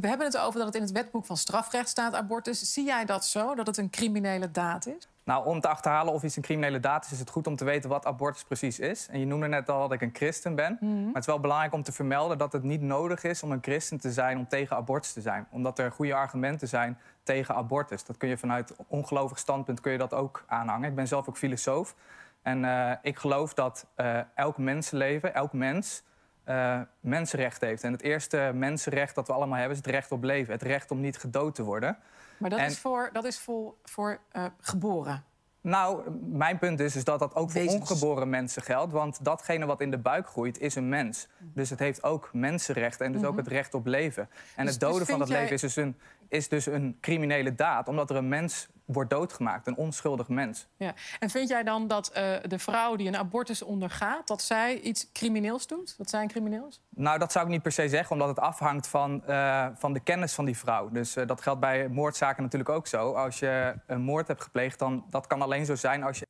we 0.00 0.08
hebben 0.08 0.26
het 0.26 0.38
over 0.38 0.58
dat 0.58 0.66
het 0.66 0.74
in 0.74 0.82
het 0.82 0.92
wetboek 0.92 1.26
van 1.26 1.36
strafrecht 1.36 1.88
staat, 1.88 2.14
abortus. 2.14 2.72
Zie 2.72 2.84
jij 2.84 3.04
dat 3.04 3.24
zo, 3.24 3.54
dat 3.54 3.66
het 3.66 3.76
een 3.76 3.90
criminele 3.90 4.50
daad 4.50 4.86
is? 4.86 5.08
Nou, 5.24 5.46
om 5.46 5.60
te 5.60 5.68
achterhalen 5.68 6.12
of 6.12 6.22
iets 6.22 6.36
een 6.36 6.42
criminele 6.42 6.80
daad 6.80 7.04
is, 7.04 7.12
is 7.12 7.18
het 7.18 7.30
goed 7.30 7.46
om 7.46 7.56
te 7.56 7.64
weten 7.64 7.90
wat 7.90 8.06
abortus 8.06 8.44
precies 8.44 8.78
is. 8.78 9.08
En 9.10 9.20
je 9.20 9.26
noemde 9.26 9.48
net 9.48 9.68
al 9.68 9.80
dat 9.80 9.92
ik 9.92 10.00
een 10.00 10.14
christen 10.14 10.54
ben. 10.54 10.76
Mhm. 10.80 10.94
Maar 10.94 11.06
het 11.06 11.16
is 11.16 11.26
wel 11.26 11.40
belangrijk 11.40 11.72
om 11.72 11.82
te 11.82 11.92
vermelden 11.92 12.38
dat 12.38 12.52
het 12.52 12.62
niet 12.62 12.80
nodig 12.80 13.24
is 13.24 13.42
om 13.42 13.52
een 13.52 13.62
christen 13.62 14.00
te 14.00 14.12
zijn 14.12 14.38
om 14.38 14.48
tegen 14.48 14.76
abortus 14.76 15.12
te 15.12 15.20
zijn. 15.20 15.46
Omdat 15.50 15.78
er 15.78 15.92
goede 15.92 16.14
argumenten 16.14 16.68
zijn 16.68 16.98
tegen 17.22 17.54
abortus. 17.54 18.04
Dat 18.04 18.16
kun 18.16 18.28
je 18.28 18.38
vanuit 18.38 18.74
ongelovig 18.86 19.38
standpunt 19.38 19.80
kun 19.80 19.92
je 19.92 19.98
dat 19.98 20.14
ook 20.14 20.44
aanhangen. 20.46 20.88
Ik 20.88 20.94
ben 20.94 21.08
zelf 21.08 21.28
ook 21.28 21.36
filosoof. 21.36 21.94
En 22.42 22.62
uh, 22.62 22.92
ik 23.02 23.18
geloof 23.18 23.54
dat 23.54 23.86
uh, 23.96 24.20
elk 24.34 24.58
mensenleven, 24.58 25.34
elk 25.34 25.52
mens, 25.52 26.02
uh, 26.48 26.80
mensenrecht 27.00 27.60
heeft. 27.60 27.82
En 27.84 27.92
het 27.92 28.02
eerste 28.02 28.50
mensenrecht 28.54 29.14
dat 29.14 29.26
we 29.26 29.32
allemaal 29.32 29.58
hebben 29.58 29.78
is 29.78 29.84
het 29.84 29.94
recht 29.94 30.12
op 30.12 30.22
leven. 30.22 30.52
Het 30.52 30.62
recht 30.62 30.90
om 30.90 31.00
niet 31.00 31.18
gedood 31.18 31.54
te 31.54 31.62
worden. 31.62 31.98
Maar 32.38 32.50
dat 32.50 32.60
is 32.60 32.78
voor, 32.78 33.10
dat 33.12 33.24
is 33.24 33.38
voor, 33.38 33.74
voor 33.82 34.20
geboren. 34.60 35.24
Nou, 35.62 36.10
mijn 36.30 36.58
punt 36.58 36.80
is, 36.80 36.96
is 36.96 37.04
dat 37.04 37.18
dat 37.18 37.34
ook 37.34 37.50
voor 37.50 37.66
ongeboren 37.66 38.30
mensen 38.30 38.62
geldt. 38.62 38.92
Want 38.92 39.24
datgene 39.24 39.66
wat 39.66 39.80
in 39.80 39.90
de 39.90 39.98
buik 39.98 40.26
groeit, 40.26 40.58
is 40.58 40.74
een 40.74 40.88
mens. 40.88 41.28
Dus 41.38 41.70
het 41.70 41.78
heeft 41.78 42.02
ook 42.02 42.30
mensenrechten 42.32 43.06
en 43.06 43.12
dus 43.12 43.22
ook 43.22 43.34
mhm. 43.34 43.38
het 43.38 43.48
recht 43.48 43.74
op 43.74 43.86
leven. 43.86 44.28
En 44.56 44.64
dus, 44.64 44.74
het 44.74 44.80
doden 44.80 44.98
dus 44.98 45.08
van 45.08 45.18
dat 45.18 45.28
leven 45.28 45.52
is 45.52 45.60
dus, 45.60 45.76
een, 45.76 45.96
is 46.32 46.48
dus 46.48 46.66
een 46.66 46.96
criminele 47.00 47.54
daad... 47.54 47.88
omdat 47.88 48.10
er 48.10 48.16
een 48.16 48.28
mens 48.28 48.68
wordt 48.84 49.10
doodgemaakt, 49.10 49.66
een 49.66 49.76
onschuldig 49.76 50.28
mens. 50.28 50.68
Ja. 50.76 50.94
En 51.18 51.30
vind 51.30 51.48
jij 51.48 51.62
dan 51.62 51.88
dat 51.88 52.12
uh, 52.16 52.34
de 52.48 52.58
vrouw 52.58 52.96
die 52.96 53.08
een 53.08 53.16
abortus 53.16 53.62
ondergaat... 53.62 54.26
dat 54.26 54.42
zij 54.42 54.80
iets 54.80 55.12
crimineels 55.12 55.66
doet? 55.66 55.94
Dat 55.98 56.10
zij 56.10 56.22
een 56.22 56.28
crimineel 56.28 56.66
is? 56.68 56.80
Nou, 56.88 57.18
dat 57.18 57.32
zou 57.32 57.44
ik 57.44 57.50
niet 57.50 57.62
per 57.62 57.72
se 57.72 57.88
zeggen, 57.88 58.12
omdat 58.12 58.28
het 58.28 58.38
afhangt 58.38 58.86
van, 58.86 59.22
uh, 59.28 59.66
van 59.74 59.92
de 59.92 60.00
kennis 60.00 60.32
van 60.32 60.44
die 60.44 60.56
vrouw. 60.56 60.90
Dus 60.90 61.16
uh, 61.16 61.26
dat 61.26 61.40
geldt 61.40 61.60
bij 61.60 61.88
moordzaken 61.88 62.42
natuurlijk 62.42 62.70
ook 62.70 62.86
zo. 62.86 63.12
Als 63.12 63.38
je 63.38 63.74
een 63.86 64.02
moord 64.02 64.28
hebt 64.28 64.42
gepleegd, 64.42 64.78
dan 64.78 65.04
dat 65.10 65.26
kan 65.26 65.42
alleen 65.42 65.66
zo 65.66 65.74
zijn 65.74 66.02
als 66.02 66.18
je... 66.18 66.26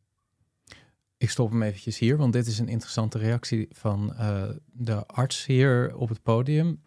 Ik 1.17 1.31
stop 1.31 1.51
hem 1.51 1.63
eventjes 1.63 1.99
hier, 1.99 2.17
want 2.17 2.33
dit 2.33 2.47
is 2.47 2.59
een 2.59 2.69
interessante 2.69 3.19
reactie 3.19 3.69
van 3.73 4.15
de 4.73 5.07
arts 5.07 5.47
hier 5.47 5.97
op 5.97 6.09
het 6.09 6.23
podium. 6.23 6.83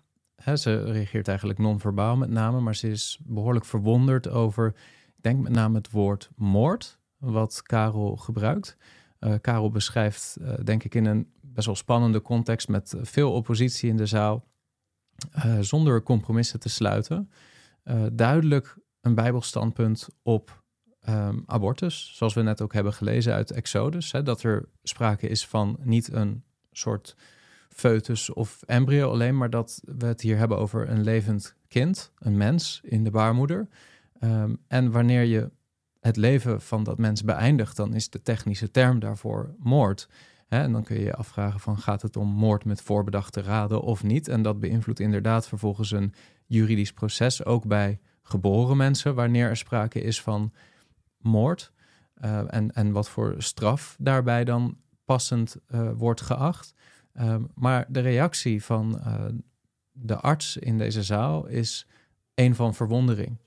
Ze 0.53 0.83
reageert 0.83 1.27
eigenlijk 1.27 1.59
non-verbaal 1.59 2.17
met 2.17 2.29
name, 2.29 2.59
maar 2.59 2.75
ze 2.75 2.89
is 2.89 3.19
behoorlijk 3.23 3.65
verwonderd 3.65 4.29
over 4.29 4.75
denk 5.15 5.43
met 5.43 5.51
name 5.51 5.77
het 5.77 5.91
woord 5.91 6.29
moord, 6.35 6.99
wat 7.17 7.61
Karel 7.61 8.15
gebruikt. 8.15 8.77
Uh, 9.19 9.33
Karel 9.41 9.69
beschrijft, 9.69 10.37
uh, 10.41 10.53
denk 10.63 10.83
ik, 10.83 10.95
in 10.95 11.05
een 11.05 11.31
best 11.41 11.65
wel 11.65 11.75
spannende 11.75 12.21
context 12.21 12.67
met 12.67 12.95
veel 13.01 13.33
oppositie 13.33 13.89
in 13.89 13.97
de 13.97 14.05
zaal. 14.05 14.45
uh, 15.35 15.59
zonder 15.59 16.03
compromissen 16.03 16.59
te 16.59 16.69
sluiten, 16.69 17.29
duidelijk 18.11 18.77
een 19.01 19.15
Bijbelstandpunt 19.15 20.09
op 20.23 20.63
um, 21.09 21.43
abortus. 21.45 22.11
Zoals 22.15 22.33
we 22.33 22.41
net 22.41 22.61
ook 22.61 22.73
hebben 22.73 22.93
gelezen 22.93 23.33
uit 23.33 23.51
Exodus. 23.51 24.11
Hè, 24.11 24.23
dat 24.23 24.43
er 24.43 24.69
sprake 24.83 25.27
is 25.27 25.47
van 25.47 25.77
niet 25.81 26.11
een 26.11 26.43
soort 26.71 27.15
foetus 27.75 28.33
of 28.33 28.63
embryo 28.65 29.11
alleen, 29.11 29.37
maar 29.37 29.49
dat 29.49 29.81
we 29.83 30.05
het 30.05 30.21
hier 30.21 30.37
hebben 30.37 30.57
over 30.57 30.89
een 30.89 31.03
levend 31.03 31.55
kind, 31.67 32.11
een 32.19 32.37
mens 32.37 32.81
in 32.83 33.03
de 33.03 33.11
baarmoeder. 33.11 33.67
Um, 34.23 34.57
en 34.67 34.91
wanneer 34.91 35.23
je 35.23 35.51
het 35.99 36.15
leven 36.15 36.61
van 36.61 36.83
dat 36.83 36.97
mens 36.97 37.23
beëindigt, 37.23 37.75
dan 37.75 37.93
is 37.93 38.09
de 38.09 38.21
technische 38.21 38.71
term 38.71 38.99
daarvoor 38.99 39.55
moord. 39.59 40.09
En 40.47 40.71
dan 40.71 40.83
kun 40.83 40.95
je 40.95 41.03
je 41.03 41.15
afvragen 41.15 41.59
van 41.59 41.77
gaat 41.77 42.01
het 42.01 42.17
om 42.17 42.27
moord 42.27 42.65
met 42.65 42.81
voorbedachte 42.81 43.41
raden 43.41 43.81
of 43.81 44.03
niet? 44.03 44.27
En 44.27 44.41
dat 44.41 44.59
beïnvloedt 44.59 44.99
inderdaad 44.99 45.47
vervolgens 45.47 45.91
een 45.91 46.13
juridisch 46.45 46.93
proces, 46.93 47.45
ook 47.45 47.67
bij 47.67 47.99
geboren 48.21 48.77
mensen, 48.77 49.15
wanneer 49.15 49.49
er 49.49 49.57
sprake 49.57 50.01
is 50.01 50.21
van 50.21 50.53
moord. 51.17 51.71
Uh, 52.23 52.53
en, 52.53 52.71
en 52.71 52.91
wat 52.91 53.09
voor 53.09 53.35
straf 53.37 53.95
daarbij 53.99 54.43
dan 54.43 54.77
passend 55.05 55.57
uh, 55.67 55.89
wordt 55.95 56.21
geacht. 56.21 56.73
Uh, 57.19 57.35
maar 57.53 57.85
de 57.87 57.99
reactie 57.99 58.63
van 58.63 59.01
de 59.91 60.15
arts 60.15 60.57
in 60.57 60.77
deze 60.77 61.03
zaal 61.03 61.45
is 61.45 61.87
een 62.33 62.55
van 62.55 62.73
verwondering. 62.73 63.37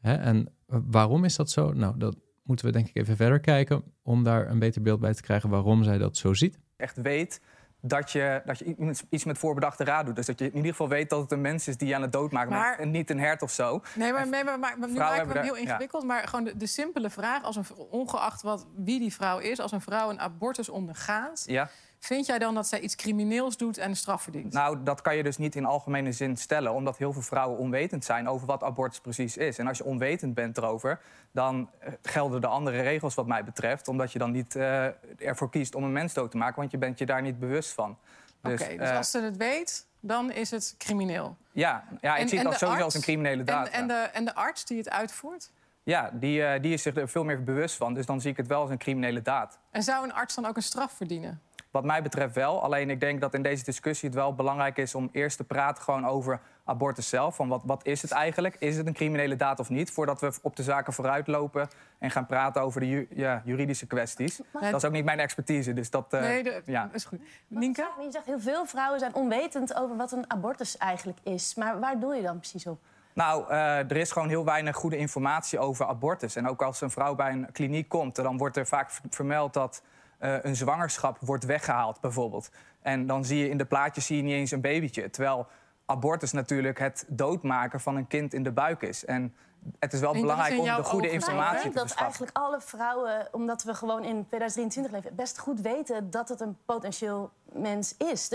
Hè? 0.00 0.14
En 0.14 0.48
waarom 0.66 1.24
is 1.24 1.36
dat 1.36 1.50
zo? 1.50 1.72
Nou, 1.72 1.98
dat 1.98 2.16
moeten 2.42 2.66
we 2.66 2.72
denk 2.72 2.88
ik 2.88 2.96
even 2.96 3.16
verder 3.16 3.40
kijken 3.40 3.82
om 4.02 4.22
daar 4.22 4.50
een 4.50 4.58
beter 4.58 4.82
beeld 4.82 5.00
bij 5.00 5.14
te 5.14 5.22
krijgen 5.22 5.50
waarom 5.50 5.84
zij 5.84 5.98
dat 5.98 6.16
zo 6.16 6.34
ziet. 6.34 6.58
Echt 6.76 6.96
weet 7.02 7.40
dat 7.80 8.10
je, 8.10 8.42
dat 8.44 8.58
je 8.58 8.94
iets 9.08 9.24
met 9.24 9.38
voorbedachte 9.38 9.84
raad 9.84 10.06
doet. 10.06 10.16
Dus 10.16 10.26
dat 10.26 10.38
je 10.38 10.44
in 10.44 10.56
ieder 10.56 10.70
geval 10.70 10.88
weet 10.88 11.10
dat 11.10 11.20
het 11.20 11.32
een 11.32 11.40
mens 11.40 11.68
is 11.68 11.76
die 11.76 11.88
je 11.88 11.94
aan 11.94 12.02
het 12.02 12.12
doodmaken 12.12 12.50
maar, 12.50 12.78
en 12.78 12.90
niet 12.90 13.10
een 13.10 13.18
hert 13.18 13.42
of 13.42 13.50
zo. 13.50 13.82
Nee, 13.94 14.12
maar, 14.12 14.28
nee, 14.28 14.44
maar, 14.44 14.58
maar, 14.58 14.78
maar 14.78 14.88
nu 14.88 14.98
maak 14.98 15.22
ik 15.22 15.32
het 15.32 15.42
heel 15.42 15.56
ingewikkeld. 15.56 16.04
Maar 16.04 16.28
gewoon 16.28 16.44
de, 16.44 16.56
de, 16.56 16.66
simpele 16.66 17.10
vraag, 17.10 17.42
als 17.42 17.56
een, 17.56 17.64
ongeacht 17.90 18.42
wat, 18.42 18.66
wie 18.76 18.98
die 18.98 19.12
vrouw 19.12 19.38
is... 19.38 19.60
als 19.60 19.72
een 19.72 19.80
vrouw 19.80 20.10
een 20.10 20.20
abortus 20.20 20.68
ondergaat... 20.68 21.42
Ja. 21.46 21.70
Vind 22.04 22.26
jij 22.26 22.38
dan 22.38 22.54
dat 22.54 22.66
zij 22.66 22.80
iets 22.80 22.96
crimineels 22.96 23.56
doet 23.56 23.78
en 23.78 23.96
straf 23.96 24.22
verdient? 24.22 24.52
Nou, 24.52 24.82
dat 24.82 25.00
kan 25.00 25.16
je 25.16 25.22
dus 25.22 25.38
niet 25.38 25.56
in 25.56 25.64
algemene 25.64 26.12
zin 26.12 26.36
stellen, 26.36 26.72
omdat 26.72 26.96
heel 26.96 27.12
veel 27.12 27.22
vrouwen 27.22 27.58
onwetend 27.58 28.04
zijn 28.04 28.28
over 28.28 28.46
wat 28.46 28.62
abortus 28.62 29.00
precies 29.00 29.36
is. 29.36 29.58
En 29.58 29.66
als 29.66 29.78
je 29.78 29.84
onwetend 29.84 30.34
bent 30.34 30.56
erover, 30.56 31.00
dan 31.32 31.70
eh, 31.78 31.92
gelden 32.02 32.40
de 32.40 32.46
andere 32.46 32.80
regels 32.82 33.14
wat 33.14 33.26
mij 33.26 33.44
betreft, 33.44 33.88
omdat 33.88 34.12
je 34.12 34.18
dan 34.18 34.30
niet 34.30 34.54
uh, 34.54 34.84
ervoor 35.18 35.50
kiest 35.50 35.74
om 35.74 35.84
een 35.84 35.92
mens 35.92 36.12
dood 36.12 36.30
te 36.30 36.36
maken, 36.36 36.56
want 36.56 36.70
je 36.70 36.78
bent 36.78 36.98
je 36.98 37.06
daar 37.06 37.22
niet 37.22 37.38
bewust 37.38 37.70
van. 37.70 37.98
Dus, 38.40 38.60
Oké, 38.60 38.76
dus 38.76 38.88
uh, 38.88 38.96
als 38.96 39.10
ze 39.10 39.20
het 39.20 39.36
weet, 39.36 39.86
dan 40.00 40.32
is 40.32 40.50
het 40.50 40.74
crimineel. 40.78 41.36
Ja, 41.52 41.84
ja 42.00 42.14
ik 42.14 42.22
en, 42.22 42.28
zie 42.28 42.38
het 42.38 42.46
als 42.46 42.58
sowieso 42.58 42.84
als 42.84 42.94
een 42.94 43.00
criminele 43.00 43.42
daad. 43.42 43.68
En, 43.68 43.72
en, 43.72 43.88
de, 43.88 43.94
en 43.94 44.24
de 44.24 44.34
arts 44.34 44.64
die 44.64 44.78
het 44.78 44.90
uitvoert? 44.90 45.50
Ja, 45.82 46.10
die, 46.12 46.60
die 46.60 46.72
is 46.72 46.82
zich 46.82 46.96
er 46.96 47.08
veel 47.08 47.24
meer 47.24 47.44
bewust 47.44 47.76
van. 47.76 47.94
Dus 47.94 48.06
dan 48.06 48.20
zie 48.20 48.30
ik 48.30 48.36
het 48.36 48.46
wel 48.46 48.60
als 48.60 48.70
een 48.70 48.78
criminele 48.78 49.22
daad. 49.22 49.58
En 49.70 49.82
zou 49.82 50.04
een 50.04 50.12
arts 50.12 50.34
dan 50.34 50.46
ook 50.46 50.56
een 50.56 50.62
straf 50.62 50.92
verdienen? 50.92 51.42
Wat 51.74 51.84
mij 51.84 52.02
betreft 52.02 52.34
wel. 52.34 52.62
Alleen 52.62 52.90
ik 52.90 53.00
denk 53.00 53.20
dat 53.20 53.34
in 53.34 53.42
deze 53.42 53.64
discussie 53.64 54.08
het 54.08 54.18
wel 54.18 54.34
belangrijk 54.34 54.76
is 54.76 54.94
om 54.94 55.08
eerst 55.12 55.36
te 55.36 55.44
praten 55.44 55.82
gewoon 55.82 56.06
over 56.06 56.40
abortus 56.64 57.08
zelf. 57.08 57.36
Van 57.36 57.48
wat, 57.48 57.62
wat 57.64 57.86
is 57.86 58.02
het 58.02 58.10
eigenlijk? 58.10 58.56
Is 58.58 58.76
het 58.76 58.86
een 58.86 58.92
criminele 58.92 59.36
daad 59.36 59.58
of 59.58 59.68
niet? 59.68 59.90
Voordat 59.90 60.20
we 60.20 60.32
op 60.42 60.56
de 60.56 60.62
zaken 60.62 60.92
vooruitlopen 60.92 61.68
en 61.98 62.10
gaan 62.10 62.26
praten 62.26 62.62
over 62.62 62.80
de 62.80 63.06
ja, 63.10 63.42
juridische 63.44 63.86
kwesties. 63.86 64.40
Dat 64.52 64.74
is 64.74 64.84
ook 64.84 64.92
niet 64.92 65.04
mijn 65.04 65.18
expertise. 65.18 65.72
Dus 65.72 65.90
dat, 65.90 66.14
uh, 66.14 66.20
nee, 66.20 66.42
de, 66.42 66.62
ja. 66.66 66.88
is 66.92 67.04
goed. 67.04 67.20
Nienke? 67.46 67.86
Je 68.00 68.10
zegt 68.10 68.26
heel 68.26 68.40
veel 68.40 68.66
vrouwen 68.66 68.98
zijn 68.98 69.14
onwetend 69.14 69.76
over 69.76 69.96
wat 69.96 70.12
een 70.12 70.30
abortus 70.30 70.76
eigenlijk 70.76 71.18
is. 71.22 71.54
Maar 71.54 71.80
waar 71.80 71.98
doe 72.00 72.14
je 72.14 72.22
dan 72.22 72.38
precies 72.38 72.66
op? 72.66 72.78
Nou, 73.12 73.50
uh, 73.50 73.78
er 73.78 73.96
is 73.96 74.12
gewoon 74.12 74.28
heel 74.28 74.44
weinig 74.44 74.76
goede 74.76 74.96
informatie 74.96 75.58
over 75.58 75.86
abortus. 75.86 76.36
En 76.36 76.48
ook 76.48 76.62
als 76.62 76.80
een 76.80 76.90
vrouw 76.90 77.14
bij 77.14 77.32
een 77.32 77.52
kliniek 77.52 77.88
komt, 77.88 78.14
dan 78.14 78.36
wordt 78.36 78.56
er 78.56 78.66
vaak 78.66 78.90
vermeld 79.10 79.52
dat 79.52 79.82
uh, 80.20 80.36
een 80.42 80.56
zwangerschap 80.56 81.18
wordt 81.20 81.44
weggehaald, 81.44 82.00
bijvoorbeeld. 82.00 82.50
En 82.82 83.06
dan 83.06 83.24
zie 83.24 83.38
je 83.38 83.48
in 83.48 83.56
de 83.56 83.64
plaatjes 83.64 84.06
zie 84.06 84.16
je 84.16 84.22
niet 84.22 84.32
eens 84.32 84.50
een 84.50 84.60
babytje. 84.60 85.10
Terwijl 85.10 85.46
abortus 85.86 86.32
natuurlijk 86.32 86.78
het 86.78 87.04
doodmaken 87.08 87.80
van 87.80 87.96
een 87.96 88.06
kind 88.06 88.34
in 88.34 88.42
de 88.42 88.52
buik 88.52 88.82
is. 88.82 89.04
En 89.04 89.34
het 89.78 89.92
is 89.92 90.00
wel 90.00 90.12
belangrijk 90.12 90.58
om 90.58 90.64
de 90.64 90.84
goede 90.84 91.10
informatie 91.10 91.70
te 91.70 91.78
verschaffen. 91.78 91.96
dat 91.96 91.98
eigenlijk 91.98 92.36
alle 92.36 92.60
vrouwen, 92.60 93.28
omdat 93.32 93.62
we 93.62 93.74
gewoon 93.74 94.04
in 94.04 94.26
2023 94.26 94.92
leven... 94.92 95.16
best 95.16 95.38
goed 95.38 95.60
weten 95.60 96.10
dat 96.10 96.28
het 96.28 96.40
een 96.40 96.56
potentieel 96.64 97.32
mens 97.52 97.94
is. 97.96 98.30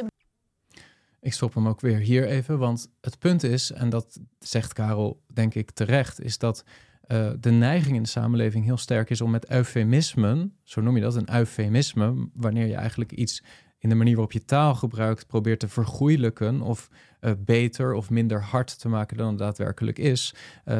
Ik 1.22 1.34
stop 1.34 1.54
hem 1.54 1.68
ook 1.68 1.82
weer 1.82 1.98
hier 1.98 2.28
even, 2.28 2.60
want 2.60 2.90
het 3.02 3.20
punt 3.20 3.44
is... 3.44 3.72
en 3.72 3.90
dat 3.90 4.20
zegt 4.40 4.74
Karel 4.74 5.22
denk 5.28 5.56
ik 5.56 5.72
terecht... 5.72 6.22
is 6.22 6.38
dat 6.38 6.64
uh, 7.12 7.32
de 7.40 7.52
neiging 7.52 7.96
in 7.96 8.04
de 8.04 8.10
samenleving 8.10 8.66
heel 8.66 8.78
sterk 8.78 9.10
is 9.10 9.22
om 9.22 9.32
met 9.32 9.50
eufemismen, 9.50 10.54
zo 10.64 10.82
noem 10.82 10.96
je 10.96 11.02
dat, 11.02 11.16
een 11.16 11.34
eufemisme, 11.34 12.30
wanneer 12.34 12.68
je 12.68 12.76
eigenlijk 12.76 13.12
iets 13.12 13.44
in 13.78 13.90
de 13.90 13.96
manier 13.96 14.14
waarop 14.14 14.32
je 14.32 14.46
taal 14.46 14.76
gebruikt 14.76 15.28
probeert 15.28 15.60
te 15.60 15.68
vergoeilijken 15.68 16.62
of 16.62 16.90
uh, 17.22 17.32
beter 17.38 17.94
of 17.94 18.10
minder 18.10 18.42
hard 18.42 18.80
te 18.80 18.90
maken 18.90 19.18
dan 19.18 19.28
het 19.28 19.38
daadwerkelijk 19.38 20.00
is, 20.00 20.36
uh, 20.66 20.80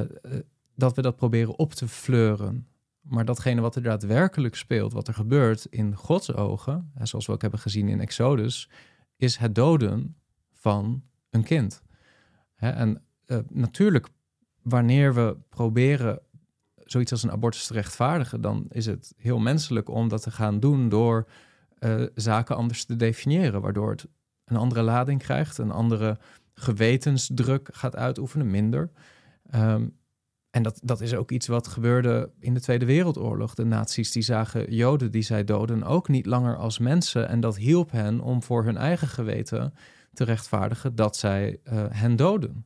dat 0.76 0.96
we 0.96 1.02
dat 1.02 1.16
proberen 1.16 1.58
op 1.58 1.74
te 1.74 1.88
fleuren. 1.88 2.68
Maar 3.02 3.26
datgene 3.26 3.62
wat 3.62 3.76
er 3.76 3.84
daadwerkelijk 3.84 4.56
speelt, 4.56 4.94
wat 4.94 5.08
er 5.08 5.14
gebeurt 5.14 5.66
in 5.66 5.96
Gods 5.96 6.34
ogen, 6.34 6.92
zoals 7.02 7.26
we 7.26 7.32
ook 7.32 7.42
hebben 7.42 7.60
gezien 7.60 7.88
in 7.88 8.00
Exodus, 8.00 8.70
is 9.16 9.38
het 9.38 9.56
doden 9.56 10.16
van 10.54 11.04
een 11.30 11.44
kind. 11.44 11.82
Hè, 12.56 12.70
en 12.70 13.04
natuurlijk 13.50 14.08
wanneer 14.70 15.14
we 15.14 15.38
proberen 15.50 16.20
zoiets 16.92 17.12
als 17.12 17.24
een 17.24 17.32
abortus 17.32 17.68
te 17.68 17.74
rechtvaardigen, 17.74 18.42
dan 18.42 18.66
is 18.70 18.86
het 18.86 19.14
heel 19.18 19.40
menselijk 19.40 19.90
om 19.90 20.08
dat 20.08 20.22
te 20.22 20.32
gaan 20.32 20.60
doen 20.60 20.90
door 20.90 21.28
uh, 21.80 22.04
zaken 22.16 22.56
anders 22.56 22.86
te 22.86 22.96
definiëren, 22.96 23.62
waardoor 23.62 23.90
het 23.90 24.08
een 24.46 24.58
andere 24.58 24.82
lading 24.82 25.20
krijgt, 25.22 25.58
een 25.58 25.72
andere 25.72 26.18
gewetensdruk 26.54 27.70
gaat 27.72 27.96
uitoefenen, 27.96 28.52
minder. 28.52 28.92
Um, 29.56 29.98
en 30.50 30.64
dat, 30.64 30.80
dat 30.84 31.02
is 31.02 31.14
ook 31.14 31.32
iets 31.32 31.48
wat 31.48 31.68
gebeurde 31.68 32.32
in 32.40 32.54
de 32.54 32.62
Tweede 32.62 32.86
Wereldoorlog. 32.86 33.54
De 33.54 33.66
nazi's 33.66 34.12
die 34.12 34.24
zagen 34.24 34.74
Joden 34.74 35.12
die 35.12 35.22
zij 35.22 35.44
doden 35.44 35.84
ook 35.84 36.08
niet 36.08 36.26
langer 36.26 36.58
als 36.58 36.80
mensen. 36.80 37.28
En 37.28 37.40
dat 37.40 37.58
hielp 37.58 37.92
hen 37.92 38.20
om 38.20 38.44
voor 38.44 38.64
hun 38.64 38.78
eigen 38.78 39.08
geweten 39.08 39.74
te 40.14 40.24
rechtvaardigen 40.24 40.96
dat 40.96 41.18
zij 41.18 41.60
uh, 41.64 41.86
hen 41.90 42.16
doden 42.16 42.66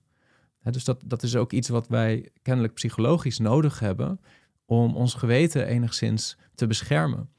dus 0.71 0.83
dat, 0.83 1.01
dat 1.05 1.23
is 1.23 1.35
ook 1.35 1.51
iets 1.51 1.69
wat 1.69 1.87
wij 1.87 2.29
kennelijk 2.41 2.73
psychologisch 2.73 3.39
nodig 3.39 3.79
hebben 3.79 4.19
om 4.65 4.95
ons 4.95 5.13
geweten 5.13 5.67
enigszins 5.67 6.37
te 6.55 6.67
beschermen. 6.67 7.29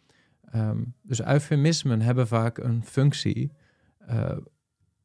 Um, 0.55 0.95
dus 1.03 1.23
eufemismen 1.23 2.01
hebben 2.01 2.27
vaak 2.27 2.59
een 2.59 2.85
functie 2.85 3.53
uh, 4.11 4.37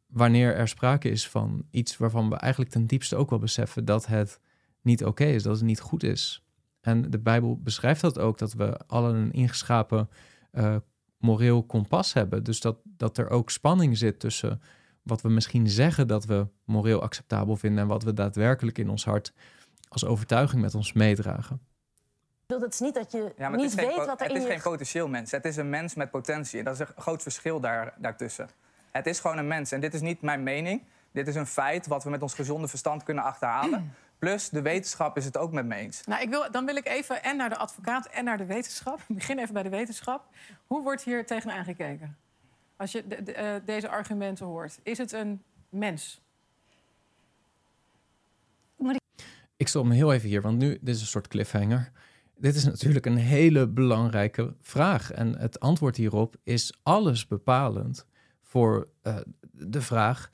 wanneer 0.08 0.56
er 0.56 0.68
sprake 0.68 1.10
is 1.10 1.30
van 1.30 1.66
iets 1.72 1.98
waarvan 1.98 2.30
we 2.30 2.36
eigenlijk 2.36 2.72
ten 2.72 2.86
diepste 2.86 3.16
ook 3.16 3.30
wel 3.30 3.40
beseffen 3.40 3.86
dat 3.86 4.06
het 4.06 4.40
niet 4.82 5.06
oké 5.06 5.26
is, 5.26 5.44
dat 5.44 5.56
het 5.56 5.66
niet 5.66 5.80
goed 5.80 6.04
is. 6.04 6.44
En 6.82 7.12
de 7.12 7.20
Bijbel 7.20 7.60
beschrijft 7.62 8.02
dat 8.02 8.20
ook, 8.20 8.38
dat 8.38 8.54
we 8.54 8.78
allen 8.88 9.16
een 9.16 9.32
ingeschapen 9.32 10.10
uh, 10.52 10.76
moreel 11.18 11.64
kompas 11.64 12.14
hebben. 12.14 12.44
Dus 12.44 12.60
dat, 12.60 12.80
dat 12.84 13.18
er 13.18 13.30
ook 13.30 13.50
spanning 13.50 13.98
zit 13.98 14.20
tussen 14.20 14.62
wat 15.10 15.22
we 15.22 15.30
misschien 15.30 15.70
zeggen 15.70 16.08
dat 16.08 16.26
we 16.26 16.48
moreel 16.64 17.02
acceptabel 17.02 17.56
vinden 17.56 17.84
en 17.84 17.88
wat 17.88 18.04
we 18.04 18.14
daadwerkelijk 18.14 18.78
in 18.78 18.90
ons 18.90 19.06
hart 19.06 19.34
als 19.90 20.06
overtuiging 20.06 20.62
met 20.62 20.76
ons 20.76 20.94
meedragen. 20.94 21.62
Het 22.48 22.74
is 22.74 22.80
niet 22.80 22.94
dat 22.94 23.12
je 23.12 23.34
niet 23.52 23.76
weet 23.76 23.96
wat 23.96 24.22
er 24.22 24.28
Het 24.28 24.38
is 24.38 24.46
geen 24.46 24.62
potentieel 24.62 25.08
mens. 25.08 25.32
Het 25.32 25.46
is 25.46 25.56
een 25.56 25.70
mens 25.70 25.96
met 25.96 26.12
potentie. 26.12 26.60
En 26.60 26.66
dat 26.66 26.74
is 26.74 26.80
een 26.80 26.94
groot 26.98 27.22
verschil 27.22 27.60
daar, 27.60 27.94
daartussen. 27.98 28.50
Het 28.92 29.08
is 29.08 29.20
gewoon 29.20 29.38
een 29.38 29.48
mens. 29.48 29.72
En 29.72 29.80
dit 29.80 29.94
is 29.94 30.02
niet 30.02 30.22
mijn 30.22 30.44
mening. 30.44 30.84
Dit 31.12 31.28
is 31.28 31.36
een 31.36 31.48
feit 31.48 31.88
wat 31.88 32.04
we 32.04 32.10
met 32.10 32.22
ons 32.22 32.34
gezonde 32.34 32.68
verstand 32.68 33.04
kunnen 33.04 33.24
achterhalen. 33.24 33.94
Plus, 34.20 34.50
de 34.50 34.62
wetenschap 34.62 35.18
is 35.18 35.26
het 35.26 35.38
ook 35.38 35.52
met 35.52 35.66
me 35.66 35.76
eens. 35.76 36.04
Nou, 36.06 36.22
ik 36.22 36.30
wil, 36.30 36.52
dan 36.52 36.66
wil 36.66 36.76
ik 36.76 36.88
even 36.88 37.24
en 37.24 37.38
naar 37.38 37.50
de 37.50 37.58
advocaat 37.58 38.06
en 38.06 38.24
naar 38.24 38.38
de 38.38 38.46
wetenschap. 38.46 39.00
Ik 39.08 39.16
begin 39.16 39.40
even 39.40 39.54
bij 39.54 39.64
de 39.64 39.70
wetenschap. 39.70 40.28
Hoe 40.68 40.84
wordt 40.84 41.04
hier 41.04 41.26
tegen 41.26 41.52
aangekeken? 41.52 42.18
Als 42.80 42.92
je 42.92 43.08
de, 43.08 43.36
uh, 43.38 43.66
deze 43.66 43.90
argumenten 43.90 44.46
hoort, 44.46 44.80
is 44.84 44.98
het 44.98 45.12
een 45.12 45.42
mens? 45.70 46.22
Ik 49.58 49.68
stop 49.68 49.86
me 49.86 49.94
heel 49.94 50.14
even 50.14 50.30
hier, 50.30 50.42
want 50.42 50.58
nu 50.58 50.78
dit 50.82 50.96
is 50.96 51.02
een 51.02 51.08
soort 51.08 51.28
cliffhanger. 51.28 51.92
Dit 52.36 52.56
is 52.56 52.66
natuurlijk 52.66 53.06
een 53.06 53.18
hele 53.18 53.68
belangrijke 53.68 54.56
vraag. 54.62 55.12
En 55.12 55.38
het 55.38 55.60
antwoord 55.60 55.96
hierop 55.96 56.36
is 56.44 56.80
alles 56.84 57.28
bepalend 57.28 58.06
voor 58.42 58.88
uh, 59.04 59.18
de 59.52 59.82
vraag: 59.82 60.30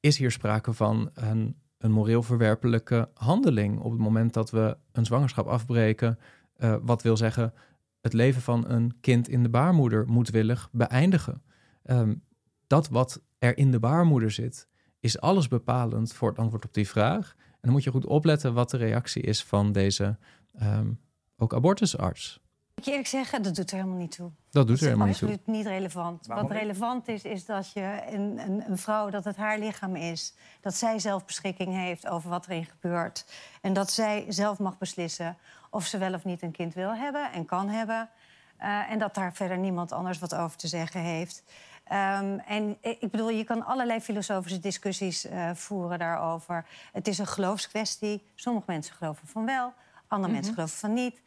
is 0.00 0.18
hier 0.18 0.30
sprake 0.30 0.72
van 0.72 1.10
een, 1.14 1.56
een 1.78 1.92
moreel 1.92 2.22
verwerpelijke 2.22 3.08
handeling 3.14 3.80
op 3.80 3.90
het 3.90 4.00
moment 4.00 4.32
dat 4.32 4.50
we 4.50 4.76
een 4.92 5.04
zwangerschap 5.04 5.46
afbreken? 5.46 6.18
Uh, 6.58 6.76
wat 6.82 7.02
wil 7.02 7.16
zeggen, 7.16 7.52
het 8.00 8.12
leven 8.12 8.42
van 8.42 8.70
een 8.70 9.00
kind 9.00 9.28
in 9.28 9.42
de 9.42 9.48
baarmoeder 9.48 10.06
moedwillig 10.06 10.68
beëindigen. 10.72 11.42
Um, 11.84 12.22
dat 12.66 12.88
wat 12.88 13.20
er 13.38 13.56
in 13.56 13.70
de 13.70 13.78
baarmoeder 13.78 14.30
zit, 14.30 14.68
is 15.00 15.20
alles 15.20 15.48
bepalend 15.48 16.12
voor 16.12 16.28
het 16.28 16.38
antwoord 16.38 16.64
op 16.64 16.74
die 16.74 16.88
vraag? 16.88 17.34
En 17.38 17.58
dan 17.60 17.72
moet 17.72 17.84
je 17.84 17.90
goed 17.90 18.06
opletten 18.06 18.54
wat 18.54 18.70
de 18.70 18.76
reactie 18.76 19.22
is 19.22 19.44
van 19.44 19.72
deze 19.72 20.18
ehm, 20.52 20.92
ook 21.36 21.54
abortusarts. 21.54 22.42
Moet 22.74 22.84
je 22.84 22.90
eerlijk 22.90 23.08
zeggen, 23.08 23.42
dat 23.42 23.54
doet 23.54 23.70
er 23.70 23.76
helemaal 23.76 23.98
niet 23.98 24.16
toe. 24.16 24.30
Dat 24.50 24.66
doet 24.66 24.80
er 24.80 24.84
helemaal 24.84 25.06
niet 25.06 25.18
toe. 25.18 25.28
Dat 25.28 25.36
is 25.36 25.42
absoluut 25.42 25.64
niet 25.64 25.74
relevant. 25.74 26.26
Waarom 26.26 26.48
Wat 26.48 26.56
relevant 26.56 27.08
is, 27.08 27.22
is 27.22 27.44
dat 27.44 27.72
je 27.72 28.02
een, 28.10 28.38
een, 28.38 28.70
een 28.70 28.78
vrouw, 28.78 29.10
dat 29.10 29.24
het 29.24 29.36
haar 29.36 29.58
lichaam 29.58 29.96
is. 29.96 30.34
Dat 30.60 30.74
zij 30.74 30.98
zelf 30.98 31.24
beschikking 31.24 31.72
heeft 31.72 32.06
over 32.06 32.30
wat 32.30 32.46
erin 32.46 32.64
gebeurt. 32.64 33.26
En 33.60 33.72
dat 33.72 33.90
zij 33.90 34.24
zelf 34.28 34.58
mag 34.58 34.78
beslissen 34.78 35.36
of 35.70 35.86
ze 35.86 35.98
wel 35.98 36.14
of 36.14 36.24
niet 36.24 36.42
een 36.42 36.52
kind 36.52 36.74
wil 36.74 36.94
hebben 36.94 37.32
en 37.32 37.44
kan 37.44 37.68
hebben. 37.68 38.10
Eh, 38.56 38.90
en 38.90 38.98
dat 38.98 39.14
daar 39.14 39.34
verder 39.34 39.58
niemand 39.58 39.92
anders 39.92 40.18
wat 40.18 40.34
over 40.34 40.56
te 40.56 40.68
zeggen 40.68 41.00
heeft. 41.00 41.44
Ehm, 41.84 42.38
en 42.38 42.76
ik 42.80 43.10
bedoel, 43.10 43.30
je 43.30 43.44
kan 43.44 43.64
allerlei 43.64 44.00
filosofische 44.00 44.58
discussies 44.58 45.26
eh, 45.26 45.50
voeren 45.54 45.98
daarover. 45.98 46.66
Het 46.92 47.08
is 47.08 47.18
een 47.18 47.26
geloofskwestie. 47.26 48.22
Sommige 48.34 48.64
mensen 48.68 48.94
geloven 48.94 49.28
van 49.28 49.44
wel, 49.44 49.72
andere 50.08 50.32
mensen 50.32 50.54
geloven 50.54 50.76
van 50.76 50.92
niet. 50.92 51.22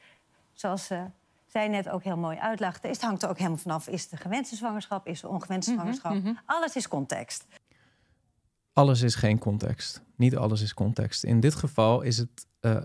Zoals 0.54 0.90
eh, 0.90 1.02
zij 1.46 1.68
net 1.68 1.90
ook 1.90 2.04
heel 2.04 2.18
mooi 2.18 2.38
uitlegde, 2.38 2.88
het 2.88 3.02
hangt 3.02 3.24
er 3.24 3.30
ook 3.30 3.38
helemaal 3.38 3.58
vanaf: 3.58 3.88
is 3.88 4.04
het 4.04 4.12
een 4.12 4.18
gewenste 4.18 4.56
zwangerschap, 4.56 5.08
is 5.08 5.22
het 5.22 5.30
een 5.30 5.36
ongewenste 5.36 5.72
zwangerschap? 5.72 6.16
Alles 6.46 6.76
is 6.76 6.88
context. 6.88 7.46
alles 8.74 9.02
is 9.02 9.16
geen 9.16 9.40
context. 9.40 10.02
Niet 10.16 10.36
alles 10.36 10.62
is 10.62 10.74
context. 10.74 11.24
In 11.24 11.40
dit 11.40 11.56
geval 11.56 12.02
is 12.02 12.18
het 12.18 12.48
eh, 12.60 12.78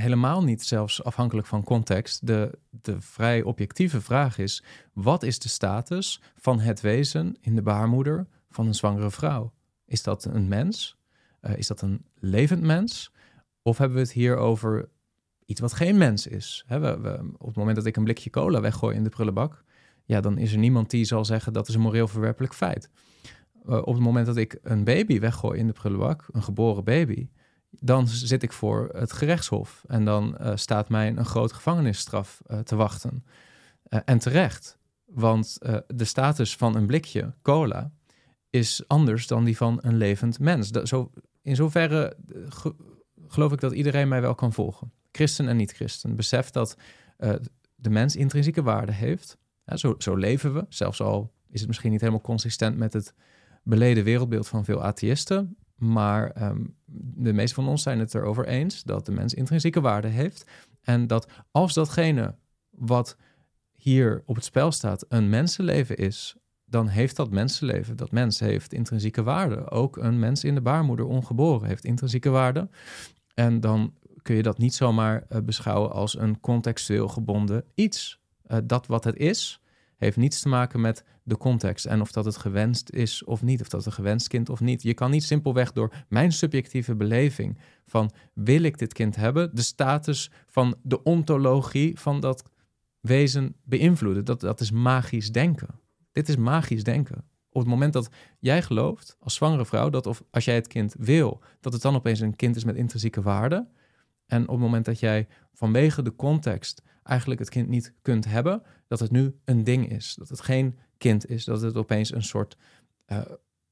helemaal 0.00 0.44
niet 0.44 0.62
zelfs 0.62 1.04
afhankelijk 1.04 1.46
van 1.46 1.64
context. 1.64 2.26
De, 2.26 2.58
de 2.70 3.00
vrij 3.00 3.42
objectieve 3.42 4.00
vraag 4.00 4.38
is: 4.38 4.62
wat 4.92 5.22
is 5.22 5.38
de 5.38 5.48
status 5.48 6.22
van 6.36 6.60
het 6.60 6.80
wezen 6.80 7.36
in 7.40 7.54
de 7.54 7.62
baarmoeder 7.62 8.26
van 8.50 8.66
een 8.66 8.74
zwangere 8.74 9.10
vrouw? 9.10 9.52
Is 9.86 10.02
dat 10.02 10.24
een 10.24 10.48
mens? 10.48 10.96
Eh, 11.40 11.56
is 11.56 11.66
dat 11.66 11.80
een 11.80 12.04
levend 12.18 12.62
mens? 12.62 13.12
Of 13.62 13.78
hebben 13.78 13.96
we 13.96 14.02
het 14.02 14.12
hier 14.12 14.36
over 14.36 14.88
iets 15.44 15.60
wat 15.60 15.72
geen 15.72 15.98
mens 15.98 16.26
is? 16.26 16.64
We- 16.68 17.30
op 17.38 17.46
het 17.46 17.56
moment 17.56 17.76
dat 17.76 17.86
ik 17.86 17.96
een 17.96 18.04
blikje 18.04 18.30
cola 18.30 18.60
weggooi 18.60 18.96
in 18.96 19.04
de 19.04 19.10
prullenbak, 19.10 19.64
ja, 20.04 20.20
dan 20.20 20.38
is 20.38 20.52
er 20.52 20.58
niemand 20.58 20.90
die 20.90 21.04
zal 21.04 21.24
zeggen 21.24 21.52
dat 21.52 21.68
is 21.68 21.74
een 21.74 21.80
moreel 21.80 22.08
verwerpelijk 22.08 22.54
feit. 22.54 22.90
Eh, 23.66 23.76
op 23.76 23.94
het 23.94 24.02
moment 24.02 24.26
dat 24.26 24.36
ik 24.36 24.58
een 24.62 24.84
baby 24.84 25.20
weggooi 25.20 25.58
in 25.58 25.66
de 25.66 25.72
prullenbak, 25.72 26.28
een 26.32 26.42
geboren 26.42 26.84
baby, 26.84 27.28
dan 27.80 28.08
zit 28.08 28.42
ik 28.42 28.52
voor 28.52 28.88
het 28.92 29.12
gerechtshof. 29.12 29.84
En 29.86 30.04
dan 30.04 30.36
eh, 30.38 30.52
staat 30.56 30.88
mij 30.88 31.08
een 31.08 31.24
grote 31.24 31.54
gevangenisstraf 31.54 32.40
eh, 32.46 32.58
te 32.58 32.76
wachten. 32.76 33.24
Eh, 33.82 34.00
en 34.04 34.18
terecht, 34.18 34.78
want 35.04 35.58
de 35.86 36.04
status 36.04 36.56
van 36.56 36.76
een 36.76 36.86
blikje 36.86 37.34
cola 37.42 37.90
is 38.50 38.84
anders 38.86 39.26
dan 39.26 39.44
die 39.44 39.56
van 39.56 39.78
een 39.82 39.96
levend 39.96 40.38
mens. 40.38 40.68
Zo, 40.70 41.10
in 41.42 41.56
zoverre 41.56 42.16
ge- 42.48 42.74
geloof 43.26 43.52
ik 43.52 43.60
dat 43.60 43.72
iedereen 43.72 44.08
mij 44.08 44.20
wel 44.20 44.34
kan 44.34 44.52
volgen. 44.52 44.92
Christen 45.12 45.48
en 45.48 45.56
niet-christen. 45.56 46.16
Besef 46.16 46.50
dat 46.50 46.76
de 47.74 47.90
mens 47.90 48.16
intrinsieke 48.16 48.62
waarde 48.62 48.92
heeft. 48.92 49.38
Zo, 49.74 49.94
zo 49.98 50.14
leven 50.14 50.54
we, 50.54 50.66
zelfs 50.68 51.00
al 51.00 51.32
is 51.50 51.58
het 51.58 51.68
misschien 51.68 51.90
niet 51.90 52.00
helemaal 52.00 52.20
consistent 52.20 52.76
met 52.76 52.92
het 52.92 53.14
beleden 53.62 54.04
wereldbeeld 54.04 54.48
van 54.48 54.64
veel 54.64 54.82
atheïsten. 54.82 55.56
Maar 55.78 56.30
ehm, 56.30 56.64
de 57.14 57.32
meeste 57.32 57.54
van 57.54 57.68
ons 57.68 57.82
zijn 57.82 57.98
het 57.98 58.14
erover 58.14 58.46
eens 58.46 58.82
dat 58.82 59.06
de 59.06 59.12
mens 59.12 59.34
intrinsieke 59.34 59.80
waarde 59.80 60.08
heeft. 60.08 60.50
En 60.82 61.06
dat 61.06 61.28
als 61.50 61.74
datgene 61.74 62.34
wat 62.70 63.16
hier 63.72 64.22
op 64.26 64.34
het 64.34 64.44
spel 64.44 64.72
staat 64.72 65.04
een 65.08 65.28
mensenleven 65.28 65.96
is, 65.96 66.36
dan 66.64 66.86
heeft 66.88 67.16
dat 67.16 67.30
mensenleven, 67.30 67.96
dat 67.96 68.10
mens 68.10 68.38
heeft 68.38 68.72
intrinsieke 68.72 69.22
waarde. 69.22 69.70
Ook 69.70 69.96
een 69.96 70.18
mens 70.18 70.44
in 70.44 70.54
de 70.54 70.60
baarmoeder 70.60 71.06
ongeboren 71.06 71.68
heeft 71.68 71.84
intrinsieke 71.84 72.30
waarde. 72.30 72.68
En 73.34 73.60
dan 73.60 73.94
kun 74.22 74.36
je 74.36 74.42
dat 74.42 74.58
niet 74.58 74.74
zomaar 74.74 75.24
eh, 75.28 75.40
beschouwen 75.40 75.92
als 75.92 76.18
een 76.18 76.40
contextueel 76.40 77.08
gebonden 77.08 77.64
iets. 77.74 78.20
Eh, 78.42 78.58
dat 78.64 78.86
wat 78.86 79.04
het 79.04 79.16
is, 79.16 79.60
heeft 79.98 80.16
niets 80.16 80.40
te 80.40 80.48
maken 80.48 80.80
met 80.80 81.04
de 81.22 81.36
context 81.36 81.86
en 81.86 82.00
of 82.00 82.12
dat 82.12 82.24
het 82.24 82.36
gewenst 82.36 82.90
is 82.90 83.24
of 83.24 83.42
niet, 83.42 83.60
of 83.60 83.68
dat 83.68 83.86
een 83.86 83.92
gewenst 83.92 84.28
kind 84.28 84.48
of 84.48 84.60
niet. 84.60 84.82
Je 84.82 84.94
kan 84.94 85.10
niet 85.10 85.24
simpelweg 85.24 85.72
door 85.72 85.92
mijn 86.08 86.32
subjectieve 86.32 86.94
beleving 86.94 87.58
van 87.86 88.10
wil 88.34 88.62
ik 88.62 88.78
dit 88.78 88.92
kind 88.92 89.16
hebben, 89.16 89.54
de 89.54 89.62
status 89.62 90.30
van 90.46 90.76
de 90.82 91.02
ontologie 91.02 91.98
van 91.98 92.20
dat 92.20 92.44
wezen 93.00 93.54
beïnvloeden. 93.64 94.24
Dat, 94.24 94.40
dat 94.40 94.60
is 94.60 94.70
magisch 94.70 95.32
denken. 95.32 95.68
Dit 96.12 96.28
is 96.28 96.36
magisch 96.36 96.84
denken. 96.84 97.24
Op 97.50 97.60
het 97.60 97.70
moment 97.70 97.92
dat 97.92 98.10
jij 98.38 98.62
gelooft 98.62 99.16
als 99.20 99.34
zwangere 99.34 99.66
vrouw 99.66 99.90
dat 99.90 100.06
of 100.06 100.22
als 100.30 100.44
jij 100.44 100.54
het 100.54 100.66
kind 100.66 100.94
wil, 100.98 101.42
dat 101.60 101.72
het 101.72 101.82
dan 101.82 101.94
opeens 101.94 102.20
een 102.20 102.36
kind 102.36 102.56
is 102.56 102.64
met 102.64 102.76
intrinsieke 102.76 103.22
waarde. 103.22 103.68
En 104.26 104.42
op 104.42 104.48
het 104.48 104.58
moment 104.58 104.84
dat 104.84 105.00
jij 105.00 105.28
vanwege 105.52 106.02
de 106.02 106.16
context 106.16 106.82
eigenlijk 107.08 107.40
het 107.40 107.50
kind 107.50 107.68
niet 107.68 107.94
kunt 108.02 108.24
hebben, 108.24 108.62
dat 108.86 109.00
het 109.00 109.10
nu 109.10 109.34
een 109.44 109.64
ding 109.64 109.90
is. 109.90 110.14
Dat 110.14 110.28
het 110.28 110.40
geen 110.40 110.78
kind 110.98 111.28
is. 111.30 111.44
Dat 111.44 111.60
het 111.60 111.76
opeens 111.76 112.12
een 112.12 112.22
soort 112.22 112.56
eh, 113.04 113.20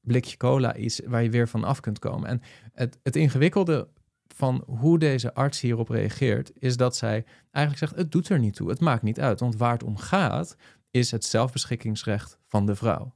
blikje 0.01 0.37
cola 0.37 0.73
is 0.73 1.01
waar 1.05 1.23
je 1.23 1.29
weer 1.29 1.47
van 1.47 1.63
af 1.63 1.79
kunt 1.79 1.99
komen. 1.99 2.29
En 2.29 2.41
het, 2.73 2.99
het 3.03 3.15
ingewikkelde 3.15 3.87
van 4.27 4.63
hoe 4.67 4.99
deze 4.99 5.33
arts 5.33 5.61
hierop 5.61 5.89
reageert, 5.89 6.51
is 6.53 6.77
dat 6.77 6.95
zij 6.95 7.25
eigenlijk 7.51 7.85
zegt: 7.85 8.01
het 8.01 8.11
doet 8.11 8.29
er 8.29 8.39
niet 8.39 8.55
toe, 8.55 8.69
het 8.69 8.79
maakt 8.79 9.03
niet 9.03 9.19
uit. 9.19 9.39
Want 9.39 9.55
waar 9.55 9.71
het 9.71 9.83
om 9.83 9.97
gaat, 9.97 10.55
is 10.91 11.11
het 11.11 11.25
zelfbeschikkingsrecht 11.25 12.37
van 12.45 12.65
de 12.65 12.75
vrouw. 12.75 13.15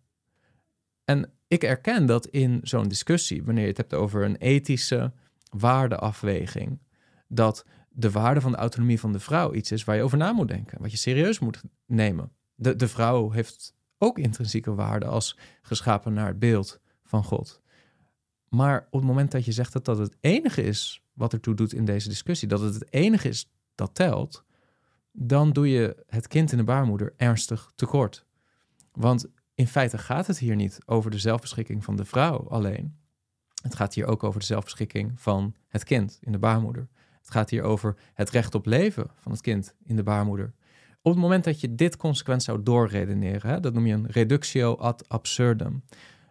En 1.05 1.31
ik 1.47 1.63
erken 1.63 2.05
dat 2.05 2.27
in 2.27 2.59
zo'n 2.63 2.87
discussie, 2.87 3.43
wanneer 3.43 3.63
je 3.63 3.69
het 3.69 3.77
hebt 3.77 3.93
over 3.93 4.23
een 4.23 4.35
ethische 4.35 5.13
waardeafweging, 5.49 6.79
dat 7.27 7.65
de 7.93 8.11
waarde 8.11 8.41
van 8.41 8.51
de 8.51 8.57
autonomie 8.57 8.99
van 8.99 9.11
de 9.11 9.19
vrouw 9.19 9.53
iets 9.53 9.71
is 9.71 9.83
waar 9.83 9.95
je 9.95 10.03
over 10.03 10.17
na 10.17 10.31
moet 10.31 10.47
denken, 10.47 10.81
wat 10.81 10.91
je 10.91 10.97
serieus 10.97 11.39
moet 11.39 11.61
nemen. 11.85 12.31
De, 12.55 12.75
de 12.75 12.87
vrouw 12.87 13.29
heeft 13.29 13.75
ook 13.97 14.19
intrinsieke 14.19 14.73
waarde 14.73 15.05
als 15.05 15.37
geschapen 15.61 16.13
naar 16.13 16.27
het 16.27 16.39
beeld 16.39 16.79
van 17.03 17.23
God. 17.23 17.61
Maar 18.49 18.87
op 18.89 18.99
het 18.99 19.09
moment 19.09 19.31
dat 19.31 19.45
je 19.45 19.51
zegt 19.51 19.73
dat 19.73 19.85
dat 19.85 19.97
het 19.97 20.17
enige 20.19 20.63
is 20.63 21.03
wat 21.13 21.33
ertoe 21.33 21.53
doet 21.53 21.73
in 21.73 21.85
deze 21.85 22.09
discussie, 22.09 22.47
dat 22.47 22.59
het 22.59 22.73
het 22.73 22.93
enige 22.93 23.27
is 23.27 23.51
dat 23.75 23.95
telt, 23.95 24.43
dan 25.11 25.51
doe 25.51 25.69
je 25.69 26.03
het 26.07 26.27
kind 26.27 26.51
in 26.51 26.57
de 26.57 26.63
baarmoeder 26.63 27.13
ernstig 27.17 27.71
tekort. 27.75 28.25
Want 28.91 29.27
in 29.55 29.67
feite 29.67 29.97
gaat 29.97 30.27
het 30.27 30.37
hier 30.37 30.55
niet 30.55 30.77
over 30.85 31.11
de 31.11 31.19
zelfbeschikking 31.19 31.83
van 31.83 31.95
de 31.95 32.05
vrouw 32.05 32.49
alleen. 32.49 32.95
Het 33.61 33.75
gaat 33.75 33.93
hier 33.93 34.05
ook 34.05 34.23
over 34.23 34.39
de 34.39 34.45
zelfbeschikking 34.45 35.21
van 35.21 35.55
het 35.67 35.83
kind 35.83 36.19
in 36.21 36.31
de 36.31 36.39
baarmoeder. 36.39 36.87
Het 37.31 37.39
gaat 37.39 37.49
hier 37.49 37.63
over 37.63 37.95
het 38.13 38.29
recht 38.29 38.55
op 38.55 38.65
leven 38.65 39.07
van 39.15 39.31
het 39.31 39.41
kind 39.41 39.75
in 39.83 39.95
de 39.95 40.03
baarmoeder. 40.03 40.53
Op 41.01 41.11
het 41.11 41.21
moment 41.21 41.43
dat 41.43 41.61
je 41.61 41.75
dit 41.75 41.97
consequent 41.97 42.43
zou 42.43 42.63
doorredeneren, 42.63 43.49
hè, 43.49 43.59
dat 43.59 43.73
noem 43.73 43.85
je 43.85 43.93
een 43.93 44.07
reductio 44.07 44.75
ad 44.75 45.09
absurdum. 45.09 45.83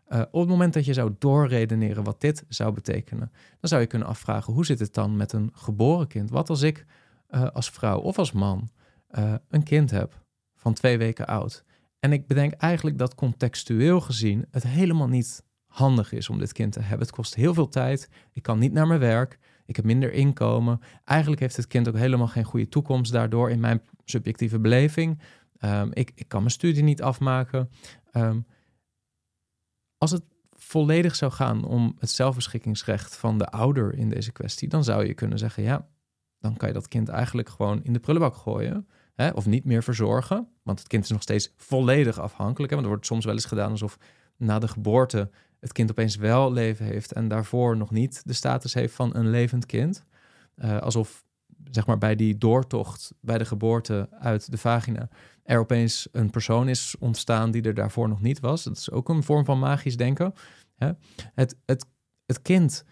Uh, 0.08 0.20
op 0.30 0.40
het 0.40 0.48
moment 0.48 0.74
dat 0.74 0.84
je 0.84 0.92
zou 0.92 1.14
doorredeneren 1.18 2.04
wat 2.04 2.20
dit 2.20 2.44
zou 2.48 2.72
betekenen, 2.72 3.32
dan 3.60 3.68
zou 3.68 3.80
je 3.80 3.86
kunnen 3.86 4.08
afvragen: 4.08 4.52
hoe 4.52 4.64
zit 4.64 4.78
het 4.78 4.94
dan 4.94 5.16
met 5.16 5.32
een 5.32 5.50
geboren 5.54 6.06
kind? 6.06 6.30
Wat 6.30 6.50
als 6.50 6.62
ik 6.62 6.86
uh, 7.30 7.50
als 7.50 7.70
vrouw 7.70 7.98
of 7.98 8.18
als 8.18 8.32
man 8.32 8.70
uh, 9.18 9.34
een 9.48 9.62
kind 9.62 9.90
heb 9.90 10.24
van 10.54 10.74
twee 10.74 10.98
weken 10.98 11.26
oud? 11.26 11.64
En 11.98 12.12
ik 12.12 12.26
bedenk 12.26 12.52
eigenlijk 12.52 12.98
dat 12.98 13.14
contextueel 13.14 14.00
gezien 14.00 14.46
het 14.50 14.62
helemaal 14.62 15.08
niet 15.08 15.44
handig 15.66 16.12
is 16.12 16.28
om 16.28 16.38
dit 16.38 16.52
kind 16.52 16.72
te 16.72 16.80
hebben. 16.80 17.06
Het 17.06 17.16
kost 17.16 17.34
heel 17.34 17.54
veel 17.54 17.68
tijd. 17.68 18.08
Ik 18.32 18.42
kan 18.42 18.58
niet 18.58 18.72
naar 18.72 18.86
mijn 18.86 19.00
werk. 19.00 19.38
Ik 19.70 19.76
heb 19.76 19.84
minder 19.84 20.12
inkomen. 20.12 20.80
Eigenlijk 21.04 21.40
heeft 21.40 21.56
het 21.56 21.66
kind 21.66 21.88
ook 21.88 21.96
helemaal 21.96 22.26
geen 22.26 22.44
goede 22.44 22.68
toekomst 22.68 23.12
daardoor 23.12 23.50
in 23.50 23.60
mijn 23.60 23.82
subjectieve 24.04 24.58
beleving. 24.58 25.20
Um, 25.64 25.90
ik, 25.92 26.12
ik, 26.14 26.28
kan 26.28 26.40
mijn 26.40 26.50
studie 26.52 26.82
niet 26.82 27.02
afmaken. 27.02 27.70
Um, 28.12 28.46
als 29.98 30.10
het 30.10 30.22
volledig 30.50 31.16
zou 31.16 31.32
gaan 31.32 31.64
om 31.64 31.96
het 31.98 32.10
zelfbeschikkingsrecht 32.10 33.16
van 33.16 33.38
de 33.38 33.46
ouder 33.46 33.94
in 33.94 34.08
deze 34.08 34.32
kwestie, 34.32 34.68
dan 34.68 34.84
zou 34.84 35.06
je 35.06 35.14
kunnen 35.14 35.38
zeggen: 35.38 35.62
ja, 35.62 35.88
dan 36.38 36.56
kan 36.56 36.68
je 36.68 36.74
dat 36.74 36.88
kind 36.88 37.08
eigenlijk 37.08 37.48
gewoon 37.48 37.82
in 37.82 37.92
de 37.92 38.00
prullenbak 38.00 38.36
gooien. 38.36 38.88
Hè, 39.14 39.28
of 39.28 39.46
niet 39.46 39.64
meer 39.64 39.82
verzorgen, 39.82 40.48
want 40.62 40.78
het 40.78 40.88
kind 40.88 41.04
is 41.04 41.10
nog 41.10 41.22
steeds 41.22 41.52
volledig 41.56 42.18
afhankelijk. 42.18 42.70
Hè, 42.70 42.76
want 42.76 42.82
er 42.82 42.94
wordt 42.94 43.06
soms 43.06 43.24
wel 43.24 43.34
eens 43.34 43.44
gedaan 43.44 43.70
alsof 43.70 43.98
na 44.36 44.58
de 44.58 44.68
geboorte 44.68 45.30
het 45.60 45.72
kind 45.72 45.90
opeens 45.90 46.16
wel 46.16 46.52
leven 46.52 46.86
heeft 46.86 47.12
en 47.12 47.28
daarvoor 47.28 47.76
nog 47.76 47.90
niet 47.90 48.22
de 48.24 48.32
status 48.32 48.74
heeft 48.74 48.94
van 48.94 49.16
een 49.16 49.30
levend 49.30 49.66
kind. 49.66 50.04
Uh, 50.56 50.78
alsof 50.78 51.24
zeg 51.70 51.86
maar 51.86 51.98
bij 51.98 52.16
die 52.16 52.38
doortocht 52.38 53.12
bij 53.20 53.38
de 53.38 53.44
geboorte 53.44 54.08
uit 54.10 54.50
de 54.50 54.58
vagina 54.58 55.08
er 55.50 55.58
opeens 55.58 56.08
een 56.12 56.30
persoon 56.30 56.68
is 56.68 56.94
ontstaan 56.98 57.50
die 57.50 57.62
er 57.62 57.74
daarvoor 57.74 58.08
nog 58.08 58.20
niet 58.20 58.40
was. 58.40 58.64
Dat 58.64 58.76
is 58.76 58.90
ook 58.90 59.08
een 59.08 59.22
vorm 59.22 59.44
van 59.44 59.58
magisch 59.58 59.96
denken. 59.96 60.34
Hè? 60.76 60.90
Het, 61.34 61.56
het, 61.66 61.86
het 62.26 62.42
kind 62.42 62.84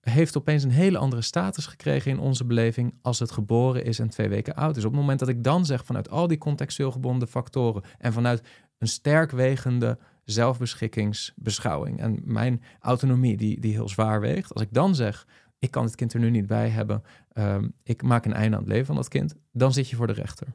heeft 0.00 0.36
opeens 0.36 0.62
een 0.62 0.70
hele 0.70 0.98
andere 0.98 1.22
status 1.22 1.66
gekregen 1.66 2.10
in 2.10 2.18
onze 2.18 2.44
beleving 2.44 2.98
als 3.02 3.18
het 3.18 3.30
geboren 3.30 3.84
is 3.84 3.98
en 3.98 4.08
twee 4.08 4.28
weken 4.28 4.54
oud 4.54 4.76
is. 4.76 4.84
Op 4.84 4.90
het 4.90 5.00
moment 5.00 5.18
dat 5.18 5.28
ik 5.28 5.44
dan 5.44 5.66
zeg 5.66 5.84
vanuit 5.84 6.10
al 6.10 6.26
die 6.26 6.38
contextueel 6.38 6.92
gebonden 6.92 7.28
factoren 7.28 7.82
en 7.98 8.12
vanuit 8.12 8.42
een 8.78 8.88
sterk 8.88 9.30
wegende 9.30 9.98
zelfbeschikkingsbeschouwing. 10.26 12.00
En 12.00 12.20
mijn 12.24 12.62
autonomie, 12.80 13.36
die, 13.36 13.60
die 13.60 13.72
heel 13.72 13.88
zwaar 13.88 14.20
weegt. 14.20 14.52
Als 14.52 14.62
ik 14.62 14.72
dan 14.72 14.94
zeg, 14.94 15.26
ik 15.58 15.70
kan 15.70 15.84
het 15.84 15.94
kind 15.94 16.12
er 16.12 16.20
nu 16.20 16.30
niet 16.30 16.46
bij 16.46 16.68
hebben, 16.68 17.02
ehm, 17.32 17.68
ik 17.82 18.02
maak 18.02 18.24
een 18.24 18.32
einde 18.32 18.56
aan 18.56 18.62
het 18.62 18.72
leven 18.72 18.86
van 18.86 18.94
dat 18.94 19.08
kind, 19.08 19.34
dan 19.52 19.72
zit 19.72 19.88
je 19.88 19.96
voor 19.96 20.06
de 20.06 20.12
rechter. 20.12 20.46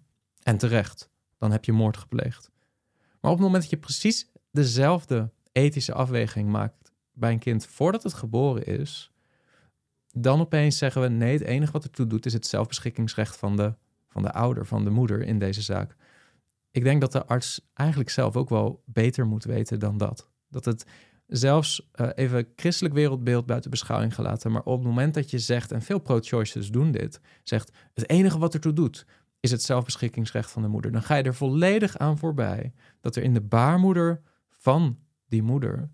En 0.43 0.57
terecht, 0.57 1.09
dan 1.37 1.51
heb 1.51 1.65
je 1.65 1.71
moord 1.71 1.97
gepleegd. 1.97 2.51
Maar 3.21 3.31
op 3.31 3.37
het 3.37 3.45
moment 3.45 3.61
dat 3.61 3.71
je 3.71 3.77
precies 3.77 4.31
dezelfde 4.51 5.31
ethische 5.51 5.93
afweging 5.93 6.49
maakt 6.49 6.91
bij 7.13 7.31
een 7.31 7.39
kind 7.39 7.65
voordat 7.65 8.03
het 8.03 8.13
geboren 8.13 8.65
is, 8.65 9.11
dan 10.11 10.39
opeens 10.39 10.77
zeggen 10.77 11.01
we 11.01 11.07
nee, 11.07 11.33
het 11.33 11.41
enige 11.41 11.71
wat 11.71 11.83
ertoe 11.83 12.07
doet 12.07 12.25
is 12.25 12.33
het 12.33 12.47
zelfbeschikkingsrecht 12.47 13.37
van 13.37 13.55
de, 13.55 13.73
van 14.07 14.21
de 14.21 14.31
ouder, 14.31 14.65
van 14.65 14.83
de 14.83 14.89
moeder 14.89 15.21
in 15.21 15.39
deze 15.39 15.61
zaak. 15.61 15.95
Ik 16.71 16.83
denk 16.83 17.01
dat 17.01 17.11
de 17.11 17.25
arts 17.25 17.69
eigenlijk 17.73 18.09
zelf 18.09 18.35
ook 18.35 18.49
wel 18.49 18.83
beter 18.85 19.25
moet 19.25 19.43
weten 19.43 19.79
dan 19.79 19.97
dat. 19.97 20.29
Dat 20.49 20.65
het 20.65 20.85
zelfs 21.27 21.89
uh, 21.95 22.09
even 22.15 22.47
christelijk 22.55 22.95
wereldbeeld 22.95 23.45
buiten 23.45 23.71
beschouwing 23.71 24.15
gelaten, 24.15 24.51
maar 24.51 24.63
op 24.63 24.77
het 24.77 24.87
moment 24.87 25.13
dat 25.13 25.31
je 25.31 25.39
zegt, 25.39 25.71
en 25.71 25.81
veel 25.81 25.99
pro-choicers 25.99 26.71
doen 26.71 26.91
dit, 26.91 27.19
zegt 27.43 27.71
het 27.93 28.09
enige 28.09 28.37
wat 28.37 28.53
ertoe 28.53 28.73
doet 28.73 29.05
is 29.41 29.51
het 29.51 29.63
zelfbeschikkingsrecht 29.63 30.51
van 30.51 30.61
de 30.61 30.67
moeder, 30.67 30.91
dan 30.91 31.03
ga 31.03 31.15
je 31.15 31.23
er 31.23 31.35
volledig 31.35 31.97
aan 31.97 32.17
voorbij 32.17 32.73
dat 32.99 33.15
er 33.15 33.23
in 33.23 33.33
de 33.33 33.41
baarmoeder 33.41 34.21
van 34.49 34.99
die 35.27 35.43
moeder 35.43 35.89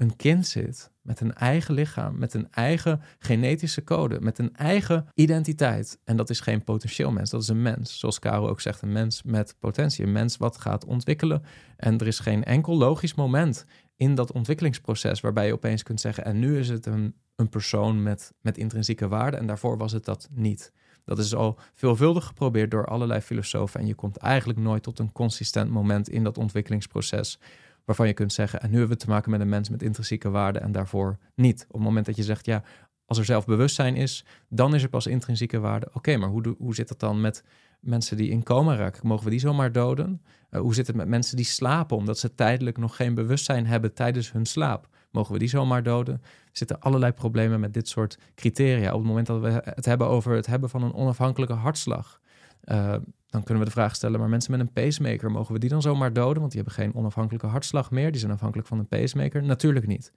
een 0.00 0.16
kind 0.16 0.46
zit 0.46 0.90
met 1.02 1.20
een 1.20 1.34
eigen 1.34 1.74
lichaam, 1.74 2.18
met 2.18 2.34
een 2.34 2.48
eigen 2.50 3.02
genetische 3.18 3.84
code, 3.84 4.20
met 4.20 4.38
een 4.38 4.56
eigen 4.56 5.06
identiteit. 5.14 5.98
En 6.04 6.16
dat 6.16 6.30
is 6.30 6.40
geen 6.40 6.64
potentieel 6.64 7.10
mens, 7.10 7.30
dat 7.30 7.42
is 7.42 7.48
een 7.48 7.62
mens. 7.62 7.98
Zoals 7.98 8.18
Caro 8.18 8.48
ook 8.48 8.60
zegt, 8.60 8.82
een 8.82 8.92
mens 8.92 9.22
met 9.22 9.56
potentie, 9.58 10.04
een 10.04 10.12
mens 10.12 10.36
wat 10.36 10.58
gaat 10.58 10.84
ontwikkelen. 10.84 11.42
En 11.76 11.98
er 11.98 12.06
is 12.06 12.18
geen 12.18 12.44
enkel 12.44 12.76
logisch 12.76 13.14
moment 13.14 13.64
in 13.96 14.14
dat 14.14 14.32
ontwikkelingsproces 14.32 15.20
waarbij 15.20 15.46
je 15.46 15.52
opeens 15.52 15.82
kunt 15.82 16.00
zeggen, 16.00 16.24
en 16.24 16.38
nu 16.38 16.58
is 16.58 16.68
het 16.68 16.86
een, 16.86 17.14
een 17.36 17.48
persoon 17.48 18.02
met, 18.02 18.32
met 18.40 18.58
intrinsieke 18.58 19.08
waarde 19.08 19.36
en 19.36 19.46
daarvoor 19.46 19.76
was 19.76 19.92
het 19.92 20.04
dat 20.04 20.28
niet. 20.30 20.72
Dat 21.04 21.18
is 21.18 21.34
al 21.34 21.58
veelvuldig 21.74 22.24
geprobeerd 22.24 22.70
door 22.70 22.86
allerlei 22.86 23.20
filosofen 23.20 23.80
en 23.80 23.86
je 23.86 23.94
komt 23.94 24.16
eigenlijk 24.16 24.58
nooit 24.58 24.82
tot 24.82 24.98
een 24.98 25.12
consistent 25.12 25.70
moment 25.70 26.08
in 26.08 26.24
dat 26.24 26.38
ontwikkelingsproces 26.38 27.38
waarvan 27.84 28.06
je 28.06 28.12
kunt 28.12 28.32
zeggen, 28.32 28.60
en 28.60 28.70
nu 28.70 28.78
hebben 28.78 28.96
we 28.96 29.04
te 29.04 29.10
maken 29.10 29.30
met 29.30 29.40
een 29.40 29.48
mens 29.48 29.68
met 29.68 29.82
intrinsieke 29.82 30.30
waarde 30.30 30.58
en 30.58 30.72
daarvoor 30.72 31.18
niet. 31.34 31.64
Op 31.68 31.74
het 31.74 31.82
moment 31.82 32.06
dat 32.06 32.16
je 32.16 32.22
zegt, 32.22 32.46
ja, 32.46 32.62
als 33.10 33.18
er 33.18 33.24
zelfbewustzijn 33.24 33.96
is, 33.96 34.24
dan 34.48 34.74
is 34.74 34.82
er 34.82 34.88
pas 34.88 35.06
intrinsieke 35.06 35.58
waarde. 35.58 35.88
Oké, 35.92 36.16
maar 36.16 36.28
hoe, 36.28 36.54
hoe 36.58 36.74
zit 36.74 36.88
het 36.88 36.98
dan 36.98 37.20
met 37.20 37.44
mensen 37.80 38.16
die 38.16 38.30
in 38.30 38.42
coma 38.42 38.76
raken? 38.76 39.06
Mogen 39.06 39.24
we 39.24 39.30
die 39.30 39.40
zomaar 39.40 39.72
doden? 39.72 40.22
Uh, 40.50 40.60
hoe 40.60 40.74
zit 40.74 40.86
het 40.86 40.96
met 40.96 41.08
mensen 41.08 41.36
die 41.36 41.44
slapen 41.44 41.96
omdat 41.96 42.18
ze 42.18 42.34
tijdelijk 42.34 42.78
nog 42.78 42.96
geen 42.96 43.14
bewustzijn 43.14 43.66
hebben 43.66 43.94
tijdens 43.94 44.32
hun 44.32 44.46
slaap? 44.46 44.88
Mogen 45.10 45.32
we 45.32 45.38
die 45.38 45.48
zomaar 45.48 45.82
doden? 45.82 46.14
Er 46.24 46.50
zitten 46.52 46.80
allerlei 46.80 47.12
problemen 47.12 47.60
met 47.60 47.74
dit 47.74 47.88
soort 47.88 48.18
criteria. 48.34 48.92
Op 48.92 48.98
het 48.98 49.08
moment 49.08 49.26
dat 49.26 49.40
we 49.40 49.62
het 49.64 49.84
hebben 49.84 50.06
over 50.06 50.34
het 50.34 50.46
hebben 50.46 50.70
van 50.70 50.82
een 50.82 50.94
onafhankelijke 50.94 51.54
hartslag. 51.54 52.20
Uh, 52.64 52.94
dan 53.30 53.42
kunnen 53.42 53.62
we 53.62 53.68
de 53.68 53.74
vraag 53.74 53.94
stellen, 53.94 54.20
maar 54.20 54.28
mensen 54.28 54.50
met 54.50 54.60
een 54.60 54.72
pacemaker, 54.72 55.30
mogen 55.30 55.52
we 55.54 55.60
die 55.60 55.68
dan 55.68 55.82
zomaar 55.82 56.12
doden? 56.12 56.40
Want 56.40 56.52
die 56.52 56.62
hebben 56.62 56.78
geen 56.84 56.94
onafhankelijke 56.94 57.46
hartslag 57.46 57.90
meer. 57.90 58.10
Die 58.10 58.20
zijn 58.20 58.32
afhankelijk 58.32 58.68
van 58.68 58.78
een 58.78 58.88
pacemaker. 58.88 59.42
Natuurlijk 59.42 59.86
niet. 59.86 60.12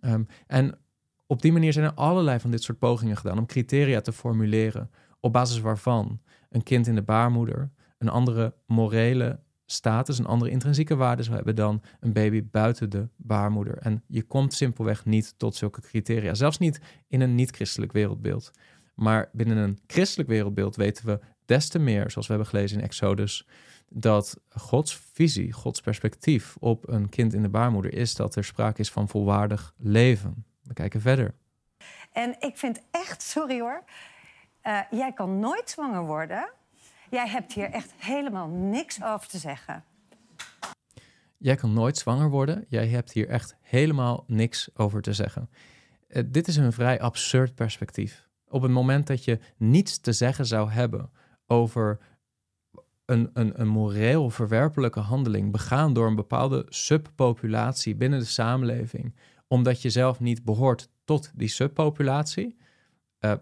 Um, 0.00 0.26
en 0.46 0.78
op 1.26 1.42
die 1.42 1.52
manier 1.52 1.72
zijn 1.72 1.84
er 1.84 1.94
allerlei 1.94 2.40
van 2.40 2.50
dit 2.50 2.62
soort 2.62 2.78
pogingen 2.78 3.16
gedaan 3.16 3.38
om 3.38 3.46
criteria 3.46 4.00
te 4.00 4.12
formuleren. 4.12 4.90
Op 5.20 5.32
basis 5.32 5.60
waarvan 5.60 6.20
een 6.50 6.62
kind 6.62 6.86
in 6.86 6.94
de 6.94 7.02
baarmoeder 7.02 7.70
een 7.98 8.08
andere 8.08 8.54
morele 8.66 9.40
status, 9.66 10.18
een 10.18 10.26
andere 10.26 10.50
intrinsieke 10.50 10.96
waarde 10.96 11.22
zou 11.22 11.36
hebben 11.36 11.56
dan 11.56 11.82
een 12.00 12.12
baby 12.12 12.44
buiten 12.50 12.90
de 12.90 13.08
baarmoeder. 13.16 13.78
En 13.78 14.02
je 14.06 14.22
komt 14.22 14.54
simpelweg 14.54 15.04
niet 15.04 15.34
tot 15.36 15.56
zulke 15.56 15.80
criteria. 15.80 16.34
Zelfs 16.34 16.58
niet 16.58 16.80
in 17.08 17.20
een 17.20 17.34
niet-christelijk 17.34 17.92
wereldbeeld. 17.92 18.50
Maar 18.94 19.28
binnen 19.32 19.56
een 19.56 19.78
christelijk 19.86 20.28
wereldbeeld 20.28 20.76
weten 20.76 21.06
we 21.06 21.20
des 21.44 21.68
te 21.68 21.78
meer, 21.78 22.10
zoals 22.10 22.26
we 22.26 22.32
hebben 22.32 22.50
gelezen 22.50 22.78
in 22.78 22.84
Exodus, 22.84 23.46
dat 23.88 24.40
Gods 24.48 25.00
visie, 25.12 25.52
Gods 25.52 25.80
perspectief 25.80 26.56
op 26.60 26.88
een 26.88 27.08
kind 27.08 27.34
in 27.34 27.42
de 27.42 27.48
baarmoeder 27.48 27.94
is 27.94 28.14
dat 28.14 28.36
er 28.36 28.44
sprake 28.44 28.80
is 28.80 28.90
van 28.90 29.08
volwaardig 29.08 29.74
leven. 29.78 30.44
We 30.62 30.72
kijken 30.72 31.00
verder. 31.00 31.34
En 32.12 32.36
ik 32.38 32.56
vind 32.56 32.82
echt, 32.90 33.22
sorry 33.22 33.60
hoor, 33.60 33.84
uh, 34.66 34.80
jij 34.90 35.12
kan 35.12 35.38
nooit 35.38 35.70
zwanger 35.70 36.06
worden. 36.06 36.50
Jij 37.10 37.28
hebt 37.28 37.52
hier 37.52 37.70
echt 37.70 37.94
helemaal 37.96 38.48
niks 38.48 39.02
over 39.02 39.28
te 39.28 39.38
zeggen. 39.38 39.84
Jij 41.38 41.56
kan 41.56 41.72
nooit 41.72 41.98
zwanger 41.98 42.30
worden. 42.30 42.64
Jij 42.68 42.88
hebt 42.88 43.12
hier 43.12 43.28
echt 43.28 43.56
helemaal 43.60 44.24
niks 44.26 44.68
over 44.76 45.02
te 45.02 45.12
zeggen. 45.12 45.50
Uh, 46.08 46.22
dit 46.26 46.48
is 46.48 46.56
een 46.56 46.72
vrij 46.72 47.00
absurd 47.00 47.54
perspectief. 47.54 48.28
Op 48.54 48.62
het 48.62 48.70
moment 48.70 49.06
dat 49.06 49.24
je 49.24 49.38
niets 49.56 49.98
te 49.98 50.12
zeggen 50.12 50.46
zou 50.46 50.70
hebben 50.70 51.10
over 51.46 51.98
een, 53.04 53.30
een, 53.32 53.60
een 53.60 53.68
moreel 53.68 54.30
verwerpelijke 54.30 55.00
handeling 55.00 55.52
begaan 55.52 55.92
door 55.92 56.06
een 56.06 56.14
bepaalde 56.14 56.66
subpopulatie 56.68 57.94
binnen 57.94 58.18
de 58.18 58.24
samenleving, 58.24 59.14
omdat 59.46 59.82
je 59.82 59.90
zelf 59.90 60.20
niet 60.20 60.44
behoort 60.44 60.88
tot 61.04 61.30
die 61.34 61.48
subpopulatie. 61.48 62.56
Uh, 63.20 63.32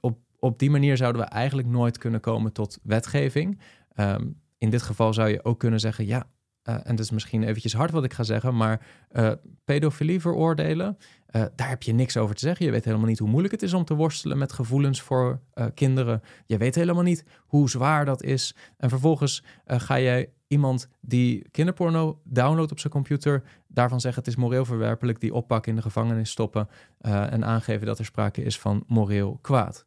op, 0.00 0.18
op 0.38 0.58
die 0.58 0.70
manier 0.70 0.96
zouden 0.96 1.22
we 1.22 1.28
eigenlijk 1.28 1.68
nooit 1.68 1.98
kunnen 1.98 2.20
komen 2.20 2.52
tot 2.52 2.78
wetgeving. 2.82 3.60
Um, 3.96 4.40
in 4.58 4.70
dit 4.70 4.82
geval 4.82 5.14
zou 5.14 5.28
je 5.28 5.44
ook 5.44 5.58
kunnen 5.58 5.80
zeggen, 5.80 6.06
ja, 6.06 6.30
uh, 6.68 6.74
en 6.74 6.96
dat 6.96 7.04
is 7.04 7.10
misschien 7.10 7.42
eventjes 7.42 7.72
hard 7.72 7.90
wat 7.90 8.04
ik 8.04 8.12
ga 8.12 8.22
zeggen, 8.22 8.56
maar 8.56 8.86
uh, 9.12 9.32
pedofilie 9.64 10.20
veroordelen, 10.20 10.98
uh, 11.30 11.44
daar 11.54 11.68
heb 11.68 11.82
je 11.82 11.92
niks 11.92 12.16
over 12.16 12.34
te 12.34 12.40
zeggen. 12.40 12.66
Je 12.66 12.72
weet 12.72 12.84
helemaal 12.84 13.06
niet 13.06 13.18
hoe 13.18 13.28
moeilijk 13.28 13.54
het 13.54 13.62
is 13.62 13.72
om 13.72 13.84
te 13.84 13.94
worstelen 13.94 14.38
met 14.38 14.52
gevoelens 14.52 15.00
voor 15.02 15.40
kinderen. 15.74 16.22
Je 16.46 16.56
weet 16.56 16.74
helemaal 16.74 17.02
niet 17.02 17.24
hoe 17.38 17.70
zwaar 17.70 18.04
dat 18.04 18.22
is. 18.22 18.56
En 18.76 18.88
vervolgens 18.88 19.44
ga 19.66 20.00
jij 20.00 20.32
iemand 20.46 20.88
die 21.00 21.48
kinderporno 21.50 22.20
downloadt 22.24 22.72
op 22.72 22.78
zijn 22.78 22.92
computer, 22.92 23.42
daarvan 23.68 24.00
zeggen 24.00 24.22
het 24.22 24.32
is 24.32 24.38
moreel 24.38 24.64
verwerpelijk, 24.64 25.20
die 25.20 25.34
oppakken 25.34 25.70
in 25.70 25.76
de 25.76 25.82
gevangenis 25.82 26.30
stoppen 26.30 26.68
en 27.00 27.44
aangeven 27.44 27.86
dat 27.86 27.98
er 27.98 28.04
sprake 28.04 28.42
is 28.42 28.58
van 28.58 28.84
moreel 28.86 29.38
kwaad. 29.40 29.86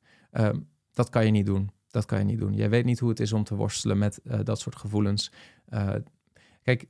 Dat 0.94 1.10
kan 1.10 1.26
je 1.26 1.32
niet 1.32 1.46
doen. 1.46 1.72
Dat 1.88 2.06
kan 2.06 2.20
je 2.20 2.26
niet 2.26 2.40
doen. 2.40 2.54
Jij 2.54 2.70
weet 2.70 2.86
niet 2.86 3.00
hoe 3.00 3.10
het 3.10 3.20
is 3.20 3.34
om 3.34 3.44
te 3.44 3.56
worstelen 3.56 3.98
met 3.98 4.20
dat 4.44 4.60
soort 4.60 4.76
gevoelens. 4.76 5.32
Kijk, 6.66 6.86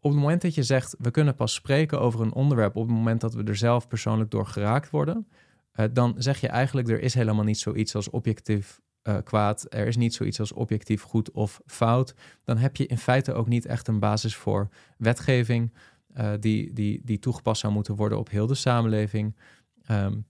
op 0.00 0.10
het 0.10 0.20
moment 0.20 0.42
dat 0.42 0.54
je 0.54 0.62
zegt, 0.62 0.96
we 0.98 1.10
kunnen 1.10 1.34
pas 1.34 1.54
spreken 1.54 2.00
over 2.00 2.20
een 2.20 2.32
onderwerp 2.32 2.76
op 2.76 2.86
het 2.86 2.96
moment 2.96 3.20
dat 3.20 3.34
we 3.34 3.44
er 3.44 3.56
zelf 3.56 3.88
persoonlijk 3.88 4.30
door 4.30 4.46
geraakt 4.46 4.90
worden, 4.90 5.28
uh, 5.74 5.86
dan 5.92 6.14
zeg 6.18 6.40
je 6.40 6.48
eigenlijk, 6.48 6.88
er 6.88 7.00
is 7.00 7.14
helemaal 7.14 7.44
niet 7.44 7.58
zoiets 7.58 7.94
als 7.94 8.10
objectief 8.10 8.80
uh, 9.02 9.16
kwaad, 9.24 9.66
er 9.68 9.86
is 9.86 9.96
niet 9.96 10.14
zoiets 10.14 10.40
als 10.40 10.52
objectief 10.52 11.02
goed 11.02 11.30
of 11.30 11.60
fout. 11.66 12.14
Dan 12.44 12.56
heb 12.56 12.76
je 12.76 12.86
in 12.86 12.98
feite 12.98 13.32
ook 13.32 13.46
niet 13.48 13.66
echt 13.66 13.88
een 13.88 13.98
basis 13.98 14.36
voor 14.36 14.68
wetgeving 14.98 15.72
uh, 16.16 16.32
die, 16.40 16.72
die, 16.72 17.00
die 17.04 17.18
toegepast 17.18 17.60
zou 17.60 17.72
moeten 17.72 17.94
worden 17.94 18.18
op 18.18 18.30
heel 18.30 18.46
de 18.46 18.54
samenleving. 18.54 19.36
Um, 19.90 20.26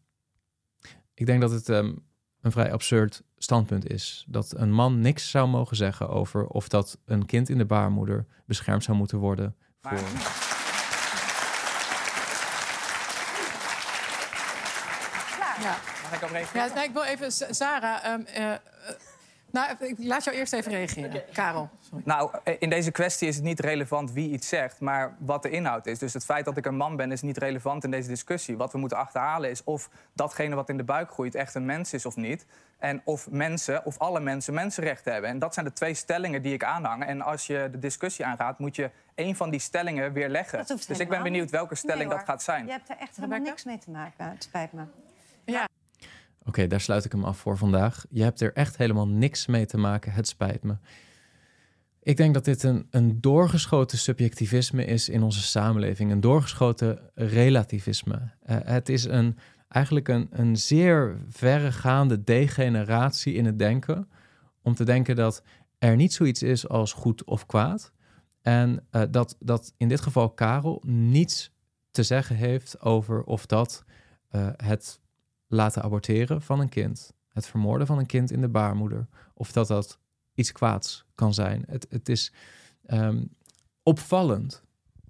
ik 1.14 1.26
denk 1.26 1.40
dat 1.40 1.50
het 1.50 1.68
um, 1.68 2.04
een 2.44 2.52
vrij 2.52 2.72
absurd 2.72 3.22
standpunt 3.38 3.90
is. 3.90 4.24
Dat 4.28 4.54
een 4.56 4.72
man 4.72 5.00
niks 5.00 5.30
zou 5.30 5.48
mogen 5.48 5.76
zeggen 5.76 6.08
over 6.08 6.46
of 6.46 6.68
dat 6.68 6.98
een 7.04 7.26
kind 7.26 7.48
in 7.48 7.58
de 7.58 7.64
baarmoeder 7.64 8.26
beschermd 8.46 8.84
zou 8.84 8.96
moeten 8.96 9.18
worden 9.18 9.54
voor. 9.82 9.98
Ja. 15.60 15.76
Mag 16.02 16.12
ik 16.14 16.22
op 16.22 16.30
reageren? 16.30 16.74
Ja, 16.74 16.82
ik 16.82 16.92
wil 16.92 17.02
even, 17.02 17.32
Sarah. 17.32 18.12
Um, 18.12 18.26
uh, 18.38 18.52
nou, 19.54 19.76
ik 19.78 19.94
laat 19.98 20.24
jou 20.24 20.36
eerst 20.36 20.52
even 20.52 20.72
reageren. 20.72 21.22
Karel. 21.32 21.70
Sorry. 21.80 22.02
Nou, 22.06 22.30
in 22.58 22.70
deze 22.70 22.90
kwestie 22.90 23.28
is 23.28 23.34
het 23.34 23.44
niet 23.44 23.60
relevant 23.60 24.12
wie 24.12 24.30
iets 24.30 24.48
zegt, 24.48 24.80
maar 24.80 25.16
wat 25.18 25.42
de 25.42 25.50
inhoud 25.50 25.86
is. 25.86 25.98
Dus 25.98 26.12
het 26.12 26.24
feit 26.24 26.44
dat 26.44 26.56
ik 26.56 26.66
een 26.66 26.76
man 26.76 26.96
ben 26.96 27.12
is 27.12 27.22
niet 27.22 27.38
relevant 27.38 27.84
in 27.84 27.90
deze 27.90 28.08
discussie. 28.08 28.56
Wat 28.56 28.72
we 28.72 28.78
moeten 28.78 28.98
achterhalen 28.98 29.50
is 29.50 29.64
of 29.64 29.90
datgene 30.12 30.54
wat 30.54 30.68
in 30.68 30.76
de 30.76 30.84
buik 30.84 31.10
groeit 31.10 31.34
echt 31.34 31.54
een 31.54 31.64
mens 31.64 31.92
is 31.92 32.06
of 32.06 32.16
niet. 32.16 32.46
En 32.78 33.00
of 33.04 33.30
mensen, 33.30 33.84
of 33.84 33.98
alle 33.98 34.20
mensen, 34.20 34.54
mensenrechten 34.54 35.12
hebben. 35.12 35.30
En 35.30 35.38
dat 35.38 35.54
zijn 35.54 35.66
de 35.66 35.72
twee 35.72 35.94
stellingen 35.94 36.42
die 36.42 36.52
ik 36.52 36.64
aanhang. 36.64 37.04
En 37.04 37.22
als 37.22 37.46
je 37.46 37.68
de 37.70 37.78
discussie 37.78 38.24
aangaat, 38.24 38.58
moet 38.58 38.76
je 38.76 38.90
een 39.14 39.36
van 39.36 39.50
die 39.50 39.60
stellingen 39.60 40.12
weer 40.12 40.28
leggen. 40.28 40.66
Dus 40.66 40.98
ik 40.98 41.08
ben 41.08 41.22
benieuwd 41.22 41.50
welke 41.50 41.74
stelling 41.74 42.10
dat 42.10 42.22
gaat 42.24 42.42
zijn. 42.42 42.66
Je 42.66 42.72
hebt 42.72 42.88
er 42.88 42.96
echt 42.96 43.16
helemaal 43.16 43.38
niks 43.38 43.64
mee 43.64 43.78
te 43.78 43.90
maken. 43.90 44.30
Het 44.30 44.42
spijt 44.42 44.72
me. 44.72 44.82
Ja. 45.44 45.68
Oké, 46.44 46.66
daar 46.66 46.80
sluit 46.80 47.04
ik 47.04 47.12
hem 47.12 47.24
af 47.24 47.38
voor 47.38 47.56
vandaag. 47.56 48.04
Je 48.10 48.22
hebt 48.22 48.40
er 48.40 48.52
echt 48.52 48.76
helemaal 48.76 49.08
niks 49.08 49.46
mee 49.46 49.66
te 49.66 49.76
maken. 49.76 50.12
Het 50.12 50.28
spijt 50.28 50.62
me. 50.62 50.76
Ik 52.02 52.16
denk 52.16 52.34
dat 52.34 52.44
dit 52.44 52.62
een, 52.62 52.86
een 52.90 53.20
doorgeschoten 53.20 53.98
subjectivisme 53.98 54.84
is 54.84 55.08
in 55.08 55.22
onze 55.22 55.42
samenleving. 55.42 56.10
Een 56.10 56.20
doorgeschoten 56.20 57.10
relativisme. 57.14 58.14
Uh, 58.14 58.56
het 58.64 58.88
is 58.88 59.04
een, 59.04 59.38
eigenlijk 59.68 60.08
een, 60.08 60.28
een 60.30 60.56
zeer 60.56 61.20
verregaande 61.28 62.24
degeneratie 62.24 63.34
in 63.34 63.44
het 63.44 63.58
denken. 63.58 64.08
Om 64.62 64.74
te 64.74 64.84
denken 64.84 65.16
dat 65.16 65.42
er 65.78 65.96
niet 65.96 66.12
zoiets 66.12 66.42
is 66.42 66.68
als 66.68 66.92
goed 66.92 67.24
of 67.24 67.46
kwaad. 67.46 67.92
En 68.42 68.86
uh, 68.90 69.02
dat, 69.10 69.36
dat 69.38 69.74
in 69.76 69.88
dit 69.88 70.00
geval 70.00 70.30
Karel 70.30 70.82
niets 70.86 71.52
te 71.90 72.02
zeggen 72.02 72.36
heeft 72.36 72.80
over 72.80 73.22
of 73.22 73.46
dat 73.46 73.84
uh, 74.32 74.48
het 74.56 75.00
laten 75.54 75.82
aborteren 75.82 76.42
van 76.42 76.60
een 76.60 76.68
kind, 76.68 77.12
het 77.28 77.46
vermoorden 77.46 77.86
van 77.86 77.98
een 77.98 78.06
kind 78.06 78.30
in 78.30 78.40
de 78.40 78.48
baarmoeder, 78.48 79.06
of 79.34 79.52
dat 79.52 79.66
dat 79.66 79.98
iets 80.34 80.52
kwaads 80.52 81.04
kan 81.14 81.34
zijn. 81.34 81.64
Het, 81.66 81.86
het 81.90 82.08
is 82.08 82.32
um, 82.86 83.36
opvallend 83.82 84.62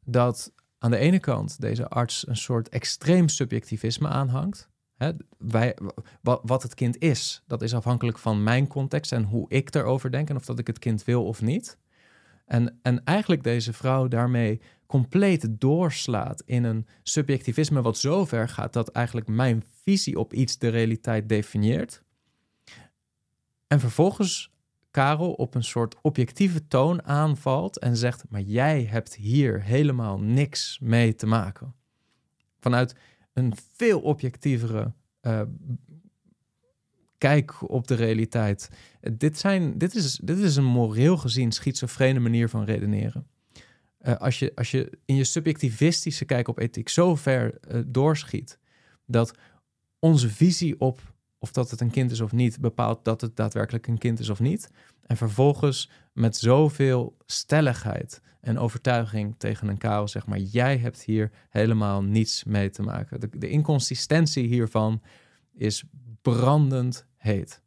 dat 0.05 0.53
aan 0.79 0.91
de 0.91 0.97
ene 0.97 1.19
kant 1.19 1.61
deze 1.61 1.89
arts 1.89 2.29
een 2.29 2.37
soort 2.37 2.69
extreem 2.69 3.29
subjectivisme 3.29 4.09
aanhangt. 4.09 4.69
Wij, 5.39 5.77
wat 6.23 6.63
het 6.63 6.75
kind 6.75 6.99
is, 6.99 7.43
dat 7.47 7.63
is 7.63 7.75
afhankelijk 7.75 8.19
van 8.19 8.43
mijn 8.43 8.67
context 8.67 9.13
en 9.13 9.25
hoe 9.25 9.49
ik 9.49 9.75
erover 9.75 10.11
denk 10.11 10.29
en 10.29 10.37
of 10.37 10.45
dat 10.45 10.59
ik 10.59 10.67
het 10.67 10.79
kind 10.79 11.05
wil 11.05 11.27
of 11.27 11.43
niet. 11.43 11.79
En, 12.45 12.79
en 12.83 13.05
eigenlijk 13.05 13.43
deze 13.43 13.73
vrouw 13.73 14.09
daarmee 14.09 14.61
compleet 14.87 15.47
doorslaat 15.49 16.43
in 16.47 16.65
een 16.65 16.87
subjectivisme 17.03 17.83
wat 17.83 17.99
zo 17.99 18.25
ver 18.25 18.49
gaat 18.49 18.73
dat 18.73 18.89
eigenlijk 18.89 19.27
mijn 19.27 19.65
visie 19.83 20.19
op 20.19 20.33
iets 20.33 20.59
de 20.59 20.69
realiteit 20.69 21.29
definieert. 21.29 22.03
En 23.67 23.81
vervolgens 23.81 24.53
Karel 24.91 25.33
op 25.33 25.55
een 25.55 25.65
soort 25.65 25.97
objectieve 26.03 26.67
toon 26.67 27.05
aanvalt 27.05 27.79
en 27.79 27.97
zegt: 27.97 28.25
Maar 28.29 28.41
jij 28.41 28.85
hebt 28.85 29.15
hier 29.15 29.63
helemaal 29.63 30.19
niks 30.19 30.79
mee 30.83 31.15
te 31.15 31.27
maken. 31.27 31.75
Vanuit 32.61 32.95
een 33.33 33.55
veel 33.73 34.01
objectievere 34.01 34.93
uh, 35.23 35.41
kijk 37.19 37.71
op 37.71 37.89
de 37.89 37.95
realiteit. 37.95 38.71
Dit, 39.13 39.39
zijn, 39.39 39.79
dit, 39.79 39.95
is, 39.95 40.21
dit 40.23 40.39
is 40.39 40.57
een 40.57 40.65
moreel 40.65 41.17
gezien 41.17 41.53
schizofrene 41.53 42.21
manier 42.21 42.49
van 42.49 42.65
redeneren. 42.65 43.27
Uh, 44.07 44.17
als, 44.17 44.39
je, 44.39 44.53
als 44.55 44.71
je 44.71 44.99
in 45.05 45.15
je 45.15 45.25
subjectivistische 45.25 46.25
kijk 46.25 46.49
op 46.49 46.59
ethiek 46.59 46.89
zo 46.89 47.15
ver 47.15 47.59
uh, 47.71 47.81
doorschiet 47.87 48.59
dat 49.07 49.35
onze 49.99 50.29
visie 50.29 50.81
op 50.81 51.15
of 51.39 51.53
dat 51.53 51.71
het 51.71 51.81
een 51.81 51.91
kind 51.91 52.11
is 52.11 52.21
of 52.21 52.33
niet, 52.33 52.61
bepaalt 52.61 53.05
dat 53.05 53.21
het 53.21 53.37
daadwerkelijk 53.37 53.87
een 53.87 53.99
kind 53.99 54.19
is 54.19 54.29
of 54.29 54.41
niet. 54.41 54.71
En 55.03 55.17
vervolgens 55.17 55.91
met 56.13 56.37
zoveel 56.37 57.17
stelligheid 57.27 58.21
en 58.41 58.59
overtuiging 58.59 59.35
tegen 59.39 59.69
een 59.69 59.81
chaos, 59.81 60.13
zeg 60.13 60.27
maar, 60.27 60.39
jij 60.39 60.79
hebt 60.79 61.03
hier 61.03 61.31
helemaal 61.51 62.03
niets 62.03 62.45
mee 62.45 62.71
te 62.71 62.83
maken. 62.83 63.31
De 63.41 63.49
inconsistentie 63.49 64.47
hiervan 64.47 65.03
is 65.53 65.85
brandend 66.23 67.07
heet. 67.17 67.63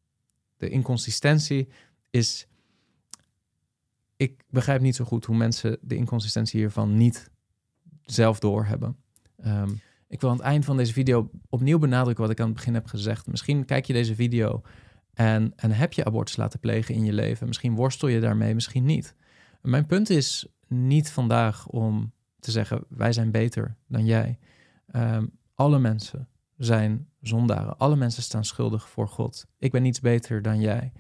De 0.58 0.70
inconsistentie 0.70 1.68
is. 2.10 2.48
Ik 4.18 4.44
begrijp 4.50 4.82
niet 4.82 4.96
zo 4.96 5.06
goed 5.06 5.26
hoe 5.26 5.38
mensen 5.38 5.78
de 5.82 5.96
inconsistentie 5.96 6.60
hiervan 6.60 6.98
niet 6.98 7.32
zelf 8.02 8.40
doorhebben. 8.40 8.98
Um, 9.46 9.82
ik 10.08 10.22
wil 10.22 10.30
aan 10.30 10.36
het 10.36 10.46
eind 10.46 10.66
van 10.66 10.78
deze 10.78 10.94
video 10.94 11.30
opnieuw 11.50 11.80
benadrukken 11.80 12.24
wat 12.24 12.34
ik 12.34 12.40
aan 12.40 12.46
het 12.46 12.56
begin 12.56 12.74
heb 12.74 12.86
gezegd. 12.86 13.28
Misschien 13.28 13.66
kijk 13.66 13.86
je 13.86 13.94
deze 13.94 14.16
video 14.16 14.62
en, 15.14 15.54
en 15.56 15.72
heb 15.72 15.94
je 15.94 16.06
abortus 16.06 16.36
laten 16.36 16.60
plegen 16.60 16.96
in 16.96 17.06
je 17.06 17.14
leven. 17.14 17.48
Misschien 17.48 17.76
worstel 17.76 18.08
je 18.08 18.20
daarmee, 18.20 18.54
misschien 18.54 18.86
niet. 18.86 19.16
Mijn 19.62 19.86
punt 19.86 20.10
is 20.10 20.48
niet 20.68 21.12
vandaag 21.12 21.68
om 21.68 22.12
te 22.40 22.52
zeggen: 22.52 22.84
wij 22.90 23.14
zijn 23.14 23.32
beter 23.32 23.76
dan 23.88 24.06
jij. 24.06 24.40
Um, 24.96 25.32
alle 25.54 25.80
mensen 25.80 26.28
zijn 26.58 27.10
zondaren. 27.22 27.78
Alle 27.78 27.96
mensen 27.96 28.24
staan 28.24 28.46
schuldig 28.46 28.90
voor 28.90 29.08
God. 29.08 29.46
Ik 29.58 29.72
ben 29.72 29.82
niets 29.82 30.00
beter 30.00 30.42
dan 30.42 30.60
jij. 30.60 30.92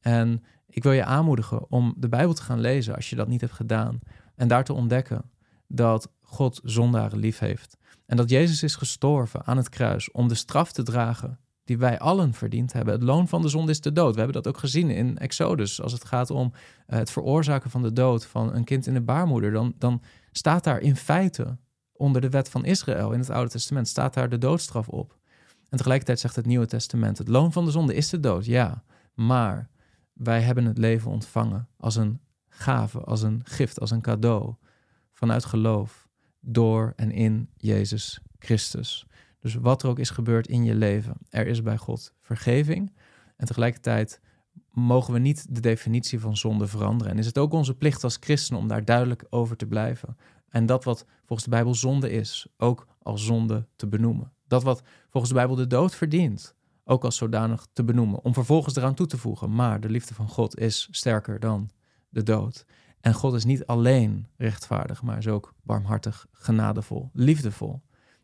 En 0.00 0.44
ik 0.66 0.82
wil 0.82 0.92
je 0.92 1.04
aanmoedigen 1.04 1.70
om 1.70 1.94
de 1.96 2.08
Bijbel 2.08 2.34
te 2.34 2.42
gaan 2.42 2.60
lezen 2.60 2.94
als 2.94 3.10
je 3.10 3.16
dat 3.16 3.28
niet 3.28 3.40
hebt 3.40 3.52
gedaan. 3.52 3.98
En 4.34 4.48
daar 4.48 4.64
te 4.64 4.72
ontdekken 4.72 5.30
dat 5.66 6.12
God 6.20 6.60
zondaren 6.64 7.18
lief 7.18 7.38
heeft. 7.38 7.76
En 8.06 8.16
dat 8.16 8.30
Jezus 8.30 8.62
is 8.62 8.76
gestorven 8.76 9.46
aan 9.46 9.56
het 9.56 9.68
kruis 9.68 10.10
om 10.10 10.28
de 10.28 10.34
straf 10.34 10.72
te 10.72 10.82
dragen 10.82 11.38
die 11.64 11.78
wij 11.78 11.98
allen 11.98 12.32
verdiend 12.32 12.72
hebben. 12.72 12.94
Het 12.94 13.02
loon 13.02 13.28
van 13.28 13.42
de 13.42 13.48
zonde 13.48 13.70
is 13.70 13.80
de 13.80 13.92
dood. 13.92 14.12
We 14.12 14.20
hebben 14.20 14.42
dat 14.42 14.54
ook 14.54 14.60
gezien 14.60 14.90
in 14.90 15.18
Exodus. 15.18 15.82
Als 15.82 15.92
het 15.92 16.04
gaat 16.04 16.30
om 16.30 16.52
eh, 16.86 16.98
het 16.98 17.10
veroorzaken 17.10 17.70
van 17.70 17.82
de 17.82 17.92
dood 17.92 18.26
van 18.26 18.54
een 18.54 18.64
kind 18.64 18.86
in 18.86 18.94
de 18.94 19.00
baarmoeder, 19.00 19.52
dan, 19.52 19.74
dan 19.78 20.02
staat 20.32 20.64
daar 20.64 20.80
in 20.80 20.96
feite 20.96 21.56
onder 21.92 22.20
de 22.20 22.30
wet 22.30 22.48
van 22.48 22.64
Israël 22.64 23.12
in 23.12 23.18
het 23.18 23.30
Oude 23.30 23.50
Testament 23.50 23.88
staat 23.88 24.14
daar 24.14 24.28
de 24.28 24.38
doodstraf 24.38 24.88
op. 24.88 25.18
En 25.68 25.76
tegelijkertijd 25.76 26.20
zegt 26.20 26.36
het 26.36 26.46
Nieuwe 26.46 26.66
Testament: 26.66 27.18
het 27.18 27.28
loon 27.28 27.52
van 27.52 27.64
de 27.64 27.70
zonde 27.70 27.94
is 27.94 28.08
de 28.08 28.20
dood, 28.20 28.44
ja. 28.44 28.84
Maar 29.14 29.70
wij 30.16 30.40
hebben 30.40 30.64
het 30.64 30.78
leven 30.78 31.10
ontvangen 31.10 31.68
als 31.76 31.96
een 31.96 32.20
gave, 32.48 33.00
als 33.00 33.22
een 33.22 33.40
gift, 33.44 33.80
als 33.80 33.90
een 33.90 34.00
cadeau 34.00 34.54
vanuit 35.12 35.44
geloof 35.44 36.08
door 36.40 36.92
en 36.96 37.10
in 37.10 37.48
Jezus 37.56 38.20
Christus. 38.38 39.06
Dus 39.40 39.54
wat 39.54 39.82
er 39.82 39.88
ook 39.88 39.98
is 39.98 40.10
gebeurd 40.10 40.48
in 40.48 40.64
je 40.64 40.74
leven, 40.74 41.16
er 41.28 41.46
is 41.46 41.62
bij 41.62 41.76
God 41.76 42.12
vergeving. 42.20 42.92
En 43.36 43.46
tegelijkertijd 43.46 44.20
mogen 44.70 45.12
we 45.12 45.18
niet 45.18 45.54
de 45.54 45.60
definitie 45.60 46.20
van 46.20 46.36
zonde 46.36 46.66
veranderen. 46.66 47.12
En 47.12 47.18
is 47.18 47.26
het 47.26 47.38
ook 47.38 47.52
onze 47.52 47.74
plicht 47.74 48.04
als 48.04 48.16
christenen 48.20 48.60
om 48.60 48.68
daar 48.68 48.84
duidelijk 48.84 49.24
over 49.30 49.56
te 49.56 49.66
blijven. 49.66 50.16
En 50.48 50.66
dat 50.66 50.84
wat 50.84 51.04
volgens 51.18 51.44
de 51.44 51.54
Bijbel 51.54 51.74
zonde 51.74 52.10
is, 52.10 52.46
ook 52.56 52.86
als 53.02 53.24
zonde 53.24 53.66
te 53.76 53.86
benoemen. 53.86 54.32
Dat 54.46 54.62
wat 54.62 54.82
volgens 55.10 55.32
de 55.32 55.38
Bijbel 55.38 55.56
de 55.56 55.66
dood 55.66 55.94
verdient, 55.94 56.55
ook 56.88 57.04
als 57.04 57.16
zodanig 57.16 57.66
te 57.72 57.84
benoemen. 57.84 58.24
Om 58.24 58.34
vervolgens 58.34 58.76
eraan 58.76 58.94
toe 58.94 59.06
te 59.06 59.18
voegen, 59.18 59.54
maar 59.54 59.80
de 59.80 59.90
liefde 59.90 60.14
van 60.14 60.28
God 60.28 60.58
is 60.58 60.88
sterker 60.90 61.40
dan 61.40 61.70
de 62.08 62.22
dood. 62.22 62.66
En 63.00 63.14
God 63.14 63.34
is 63.34 63.44
niet 63.44 63.66
alleen 63.66 64.26
rechtvaardig, 64.36 65.02
maar 65.02 65.18
is 65.18 65.28
ook 65.28 65.54
barmhartig, 65.62 66.26
genadevol, 66.32 67.10
liefdevol 67.12 67.82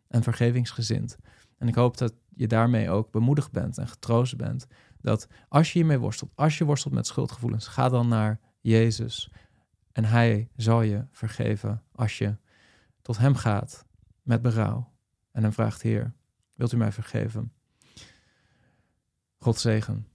en 0.09 0.22
vergevingsgezind. 0.22 1.16
En 1.59 1.68
ik 1.68 1.75
hoop 1.75 1.96
dat 1.96 2.14
je 2.29 2.46
daarmee 2.46 2.90
ook 2.90 3.11
bemoedigd 3.11 3.53
bent 3.53 3.79
en 3.79 3.88
getroost 3.88 4.37
bent. 4.37 4.66
Dat 5.01 5.29
als 5.48 5.72
je 5.72 5.79
hiermee 5.79 5.98
worstelt, 5.98 6.33
als 6.35 6.59
je 6.59 6.64
worstelt 6.64 6.94
met 6.94 7.07
schuldgevoelens, 7.07 7.66
ga 7.66 7.88
dan 7.88 8.09
naar 8.09 8.40
Jezus. 8.61 9.31
En 9.92 10.05
Hij 10.05 10.48
zal 10.57 10.83
je 10.83 11.07
vergeven 11.11 11.83
als 11.92 12.18
je 12.18 12.37
tot 13.01 13.18
Hem 13.18 13.35
gaat 13.35 13.87
met 14.22 14.42
berouw. 14.42 14.92
En 15.33 15.42
hem 15.42 15.53
vraagt, 15.53 15.83
Heer, 15.83 16.14
wilt 16.55 16.72
u 16.72 16.77
mij 16.77 16.92
vergeven? 16.92 17.53
God 19.42 19.59
zegen. 19.59 20.07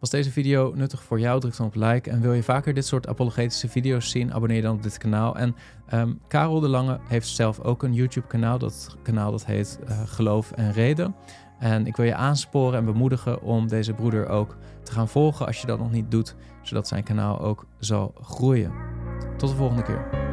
Was 0.00 0.10
deze 0.10 0.30
video 0.30 0.72
nuttig 0.74 1.02
voor 1.02 1.20
jou? 1.20 1.40
Druk 1.40 1.56
dan 1.56 1.66
op 1.66 1.74
like. 1.74 2.10
En 2.10 2.20
wil 2.20 2.32
je 2.32 2.42
vaker 2.42 2.74
dit 2.74 2.86
soort 2.86 3.08
apologetische 3.08 3.68
video's 3.68 4.10
zien? 4.10 4.34
Abonneer 4.34 4.62
dan 4.62 4.74
op 4.74 4.82
dit 4.82 4.98
kanaal. 4.98 5.36
En 5.36 5.56
um, 5.94 6.20
Karel 6.28 6.60
de 6.60 6.68
Lange 6.68 6.98
heeft 7.08 7.28
zelf 7.28 7.60
ook 7.60 7.82
een 7.82 7.94
YouTube-kanaal. 7.94 8.58
Dat 8.58 8.96
kanaal 9.02 9.30
dat 9.30 9.46
heet 9.46 9.78
uh, 9.88 10.00
Geloof 10.04 10.50
en 10.50 10.72
Reden. 10.72 11.14
En 11.58 11.86
ik 11.86 11.96
wil 11.96 12.06
je 12.06 12.14
aansporen 12.14 12.78
en 12.78 12.84
bemoedigen 12.84 13.42
om 13.42 13.68
deze 13.68 13.92
broeder 13.92 14.28
ook 14.28 14.56
te 14.82 14.92
gaan 14.92 15.08
volgen 15.08 15.46
als 15.46 15.60
je 15.60 15.66
dat 15.66 15.78
nog 15.78 15.90
niet 15.90 16.10
doet, 16.10 16.34
zodat 16.62 16.88
zijn 16.88 17.04
kanaal 17.04 17.40
ook 17.40 17.66
zal 17.78 18.14
groeien. 18.20 18.72
Tot 19.36 19.50
de 19.50 19.56
volgende 19.56 19.82
keer. 19.82 20.27